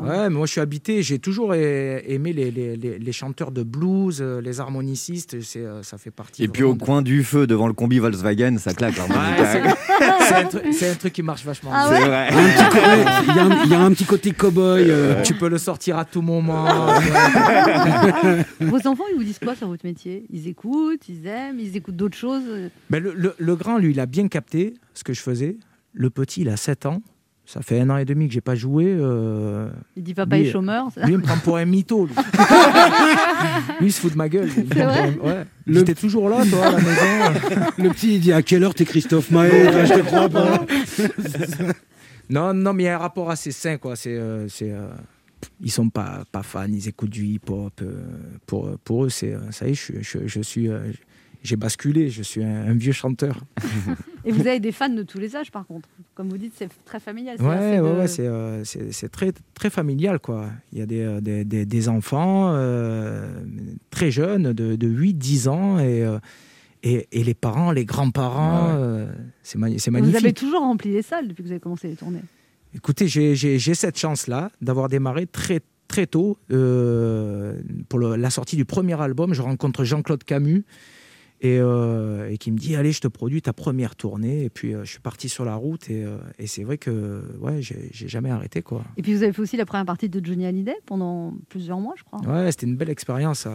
[0.00, 3.62] Ouais, mais moi je suis habité, j'ai toujours aimé les, les, les- les chanteurs de
[3.62, 6.42] blues, euh, les harmonicistes, c'est, euh, ça fait partie.
[6.42, 8.94] Et puis au de- coin du feu, devant le combi Volkswagen, ça claque.
[8.98, 9.06] hein.
[9.10, 9.62] Ouais, c'est-
[10.26, 11.98] c'est un, truc- c'est un truc qui marche vachement Ah bien.
[11.98, 12.28] ouais C'est vrai.
[12.30, 14.90] Un petit côté- Il y, a un- il y a un petit côté cow-boy.
[14.90, 15.22] euh.
[15.22, 16.64] Tu peux le sortir à tout moment.
[18.60, 20.24] Vos enfants, ils vous disent quoi sur votre métier?
[20.30, 22.42] Ils écoutent, ils aiment, ils écoutent d'autres choses
[22.88, 25.56] Ben, le, le- le grand, lui, il a bien capté ce que je faisais.
[25.92, 27.02] Le petit, il a 7 ans.
[27.52, 28.84] Ça fait un an et demi que j'ai pas joué.
[28.86, 30.86] euh, Il dit papa lui, est chômeur.
[30.94, 31.04] ça.
[31.04, 32.06] Lui, il me prend pour un mytho.
[32.06, 32.14] Lui,
[33.80, 34.48] Lui, il se fout de ma gueule.
[34.50, 37.70] C'est vrai pour toujours là, toi, à la maison.
[37.78, 40.64] Le petit, il dit à quelle heure t'es Christophe Maé Je te crois pas.
[42.30, 43.96] Non, non, mais il y a un rapport assez sain, quoi.
[43.96, 44.86] C'est, euh, c'est, euh,
[45.60, 47.82] ils sont pas, pas fans, ils écoutent du hip-hop.
[48.46, 50.68] pour, pour eux, c'est, ça y est, je, suis- je, je suis,
[51.42, 53.40] j'ai basculé, je suis un, un vieux chanteur.
[54.24, 55.88] Et vous avez des fans de tous les âges, par contre.
[56.14, 57.36] Comme vous dites, c'est très familial.
[57.36, 58.62] assez Ouais, ouais, de- ouais, c'est, euh,
[59.10, 60.50] très, très familial, quoi.
[60.72, 63.42] Il y a des, euh, des, des- des enfants euh,
[63.90, 66.18] très jeunes, de, de 8-10 ans, et, euh,
[66.82, 69.10] et, et les parents, les grands-parents, euh,
[69.42, 70.16] c'est, ma- c'est Vous magnifique.
[70.16, 72.22] avez toujours rempli les salles depuis que vous avez commencé les tournées.
[72.74, 73.34] Écoutez, j'ai-
[73.74, 76.38] cette chance-là d'avoir démarré très très tôt.
[76.52, 77.54] euh,
[77.88, 80.64] pour le- la sortie du premier album, je rencontre Jean-Claude Camus
[81.40, 84.44] et, euh, et qui me dit Allez, je te produis ta première tournée.
[84.44, 87.22] Et puis, euh, je suis parti sur la route et, euh, et c'est vrai que
[87.40, 88.62] ouais, j'ai jamais arrêté.
[88.62, 88.82] quoi.
[88.96, 91.94] Et puis vous avez fait aussi la première partie de Johnny Hallyday pendant plusieurs mois,
[91.96, 92.20] je crois.
[92.20, 93.46] Ouais, c'était une belle expérience.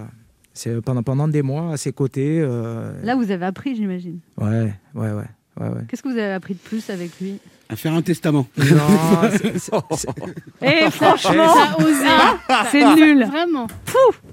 [0.53, 2.41] C'est pendant, pendant des mois à ses côtés.
[2.41, 4.19] Là, vous avez appris, j'imagine.
[4.37, 5.27] ouais, ouais, ouais.
[5.59, 5.81] Ouais, ouais.
[5.89, 7.39] Qu'est-ce que vous avez appris de plus avec lui
[7.69, 8.47] À faire un testament.
[8.57, 8.65] Non,
[9.31, 10.07] c'est- c'est- c'est-
[10.61, 12.05] Eh, franchement, Ça osé.
[12.49, 13.25] ah, c'est nul.
[13.25, 13.67] Vraiment.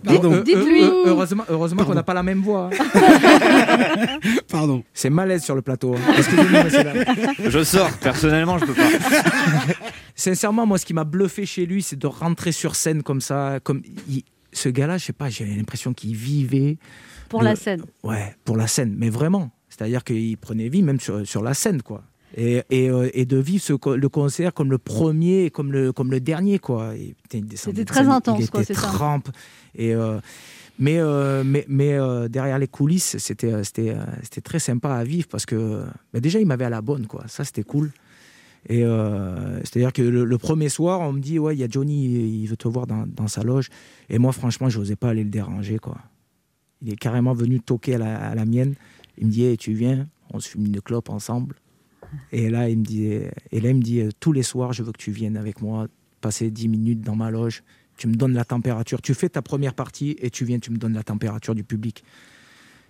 [0.05, 0.33] Pardon.
[0.33, 0.83] Euh, Dites-lui.
[0.83, 2.71] euh, euh, heureusement heureusement qu'on n'a pas la même voix.
[2.73, 4.19] hein.
[4.51, 4.83] Pardon.
[4.93, 5.95] C'est malaise sur le plateau.
[5.95, 6.13] hein.
[6.17, 6.93] Excusez-moi, monsieur, là.
[7.45, 8.89] Je sors, personnellement, je peux pas.
[10.15, 13.59] Sincèrement, moi, ce qui m'a bluffé chez lui, c'est de rentrer sur scène comme ça.
[13.63, 16.77] Comme il- ce gars-là, je sais pas, j'ai l'impression qu'il vivait.
[17.31, 17.83] Pour la scène.
[18.03, 19.51] Ouais, pour la scène, mais vraiment.
[19.83, 22.03] C'est-à-dire qu'il prenait vie même sur, sur la scène, quoi.
[22.37, 26.11] Et, et, euh, et de vivre ce, le concert comme le premier comme le, comme
[26.11, 26.95] le dernier, quoi.
[27.55, 28.91] C'était très intense, il quoi, c'est ça.
[29.75, 30.19] Et, euh,
[30.79, 34.95] mais mais, mais, mais, euh, derrière les coulisses, c'était euh, c'était euh, c'était très sympa
[34.95, 37.25] à vivre parce que bah, déjà, il m'avait à la bonne, quoi.
[37.29, 37.91] Ça, c'était cool.
[38.69, 41.69] Et euh, c'est-à-dire que le, le premier soir, on me dit ouais, il y a
[41.69, 42.05] Johnny,
[42.43, 43.69] il veut te voir dans, dans sa loge.
[44.09, 45.99] Et moi, franchement, je n'osais pas aller le déranger, quoi.
[46.81, 48.75] Il est carrément venu toquer à la, à la mienne.
[49.19, 51.57] Il me dit Hey, tu viens, on se fume une clope ensemble.
[52.31, 54.83] Et là, il me dit, et là, il me dit euh, tous les soirs, je
[54.83, 55.87] veux que tu viennes avec moi,
[56.21, 57.63] passer 10 minutes dans ma loge.
[57.97, 59.01] Tu me donnes la température.
[59.01, 62.05] Tu fais ta première partie et tu viens, tu me donnes la température du public.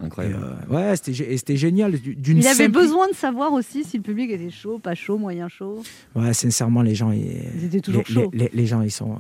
[0.01, 0.45] Incroyable.
[0.69, 0.97] Et, euh, ouais,
[1.37, 1.95] c'était génial.
[2.05, 5.83] Il avait besoin de savoir aussi si le public était chaud, pas chaud, moyen chaud.
[6.17, 7.25] Ouais, sincèrement, les gens, ils,
[7.57, 8.31] Ils étaient toujours les, chauds.
[8.33, 9.19] les- les- les gens, ils sont.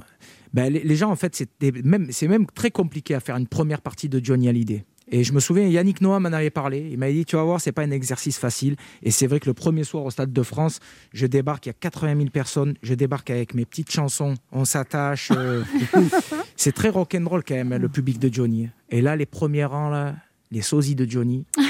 [0.52, 3.46] Ben, les, les gens, en fait, c'était même, c'est même très compliqué à faire une
[3.46, 4.84] première partie de Johnny Hallyday.
[5.14, 6.88] Et je me souviens, Yannick Noah m'en avait parlé.
[6.90, 8.76] Il m'a dit, tu vas voir, c'est pas un exercice facile.
[9.02, 10.80] Et c'est vrai que le premier soir au Stade de France,
[11.12, 12.74] je débarque, il y a 80 000 personnes.
[12.82, 14.34] Je débarque avec mes petites chansons.
[14.52, 15.30] On s'attache.
[15.36, 15.62] euh,
[16.56, 18.70] c'est très rock'n'roll quand même, hein, le public de Johnny.
[18.90, 20.14] Et là, les premiers rangs, là,
[20.50, 21.44] les sosies de Johnny.
[21.56, 21.62] qui,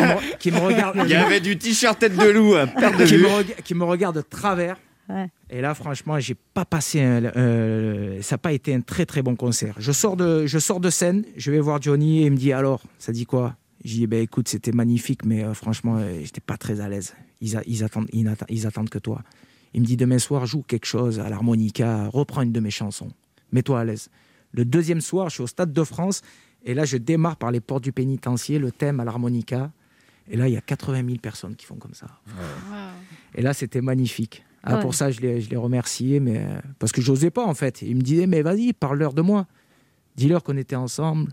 [0.00, 1.00] me, qui me regardent.
[1.04, 4.16] Il y avait du t-shirt tête de loup à perte de me qui me regarde
[4.16, 4.76] de travers.
[5.08, 5.30] Ouais.
[5.48, 7.00] Et là, franchement, j'ai pas passé.
[7.00, 9.74] un- euh, ça n'a pas été un très très bon concert.
[9.78, 12.52] Je sors de, je sors de scène, je vais voir Johnny et il me dit
[12.52, 13.56] alors, ça dit quoi?
[13.84, 17.14] J'ai dit ben écoute, c'était magnifique, mais euh, franchement, euh, j'étais pas très à l'aise.
[17.40, 19.22] Ils, a- ils attendent, ils attendent que toi.
[19.72, 23.10] Il me dit demain soir, joue quelque chose à l'harmonica, reprends une de mes chansons,
[23.52, 24.10] mets-toi à l'aise.
[24.52, 26.22] Le deuxième soir, je suis au Stade de France
[26.64, 29.70] et là, je démarre par les portes du pénitencier, le thème à l'harmonica.
[30.30, 32.06] Et là, il y a 80 000 personnes qui font comme ça.
[33.34, 34.44] Et là, c'était magnifique.
[34.70, 34.82] Ah, Ouais.
[34.82, 36.44] Pour ça, je l'ai je l'ai remercié, mais
[36.78, 37.80] parce que j'osais pas en fait.
[37.82, 39.46] Il me disait, mais vas-y, parle-leur de moi.
[40.16, 41.32] Dis-leur qu'on était ensemble,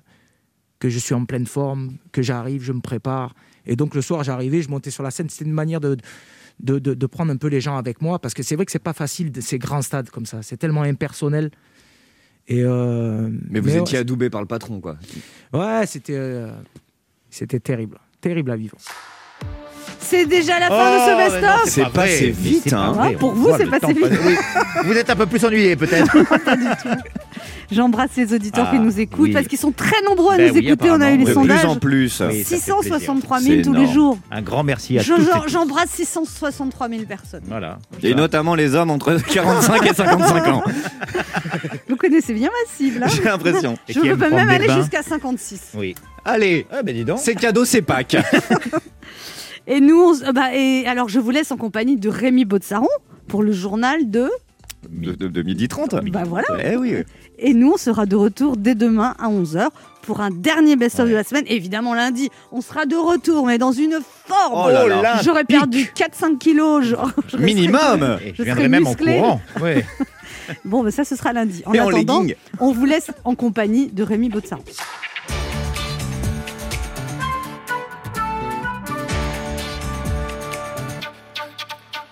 [0.80, 3.36] que je suis en pleine forme, que j'arrive, je me prépare.
[3.66, 5.28] Et donc le soir, j'arrivais, je montais sur la scène.
[5.30, 5.98] C'était une manière de,
[6.62, 8.72] de, de- de prendre un peu les gens avec moi, parce que c'est vrai que
[8.72, 10.42] c'est pas facile de- ces grands stades comme ça.
[10.44, 11.52] C'est tellement impersonnel.
[12.48, 14.98] Et euh, Mais vous étiez adoubé par le patron, quoi.
[15.52, 16.52] Ouais, c'était euh,
[17.32, 18.78] c'était terrible, terrible à vivre.
[20.08, 22.02] C'est déjà la fin Oh, de ce mais non, best-of c'est pas vrai.
[22.10, 22.92] passé vite, C'est pas hein.
[22.92, 24.20] vrai, Ah, pour on vous, voit c'est le passé temps vite.
[24.26, 24.36] Oui.
[24.86, 26.16] Vous êtes un peu plus ennuyé, peut-être.
[27.72, 29.34] J'embrasse les auditeurs Ah, qui nous écoutent oui.
[29.34, 30.92] parce qu'ils sont très nombreux à Ben nous oui, écouter.
[30.92, 31.18] On a eu apparemment.
[31.18, 31.60] les De sondages.
[31.62, 32.04] plus en plus.
[32.04, 33.66] Oui, ça fait 663 000 plaisir.
[33.66, 33.94] tous les énorme.
[33.96, 34.18] jours.
[34.30, 35.28] Un grand merci à Je- tous.
[35.48, 37.42] J'embrasse 663 000 personnes.
[37.48, 37.80] Voilà.
[38.04, 40.64] Et notamment les hommes entre 45 et 55 ans.
[41.90, 43.02] Vous connaissez bien ma cible.
[43.04, 43.78] hein J'ai l'impression.
[43.88, 44.78] Et Je qui peux même des aller bains.
[44.82, 45.62] jusqu'à 56.
[45.74, 45.96] Oui.
[46.24, 47.20] Allez, Ah, ben dis donc.
[47.22, 48.16] c'est cadeau, c'est Pâques.
[49.68, 52.88] Et nous, on euh, bah, et alors je vous laisse en compagnie de Rémi Botsaron
[53.28, 54.30] pour le journal de.
[54.90, 55.96] de, de, de midi 30.
[56.12, 56.48] Bah voilà.
[56.64, 56.94] Eh oui.
[57.38, 59.70] Et nous, on sera de retour dès demain à 11h
[60.04, 61.44] pour un dernier best-of de la semaine.
[61.48, 64.54] Évidemment, lundi, on sera de retour, mais dans une forme.
[64.54, 65.22] Oh là là.
[65.24, 66.86] J'aurais perdu 4-5 kilos.
[66.86, 68.18] genre, je Minimum.
[68.26, 69.18] Je je viendrai même musclée.
[69.20, 69.42] en courant.
[69.62, 69.84] Ouais.
[70.64, 71.64] Bon, mais ça, ce sera lundi.
[71.66, 72.24] En Et en attendant,
[72.60, 74.62] on vous laisse en compagnie de Rémi Botsaro.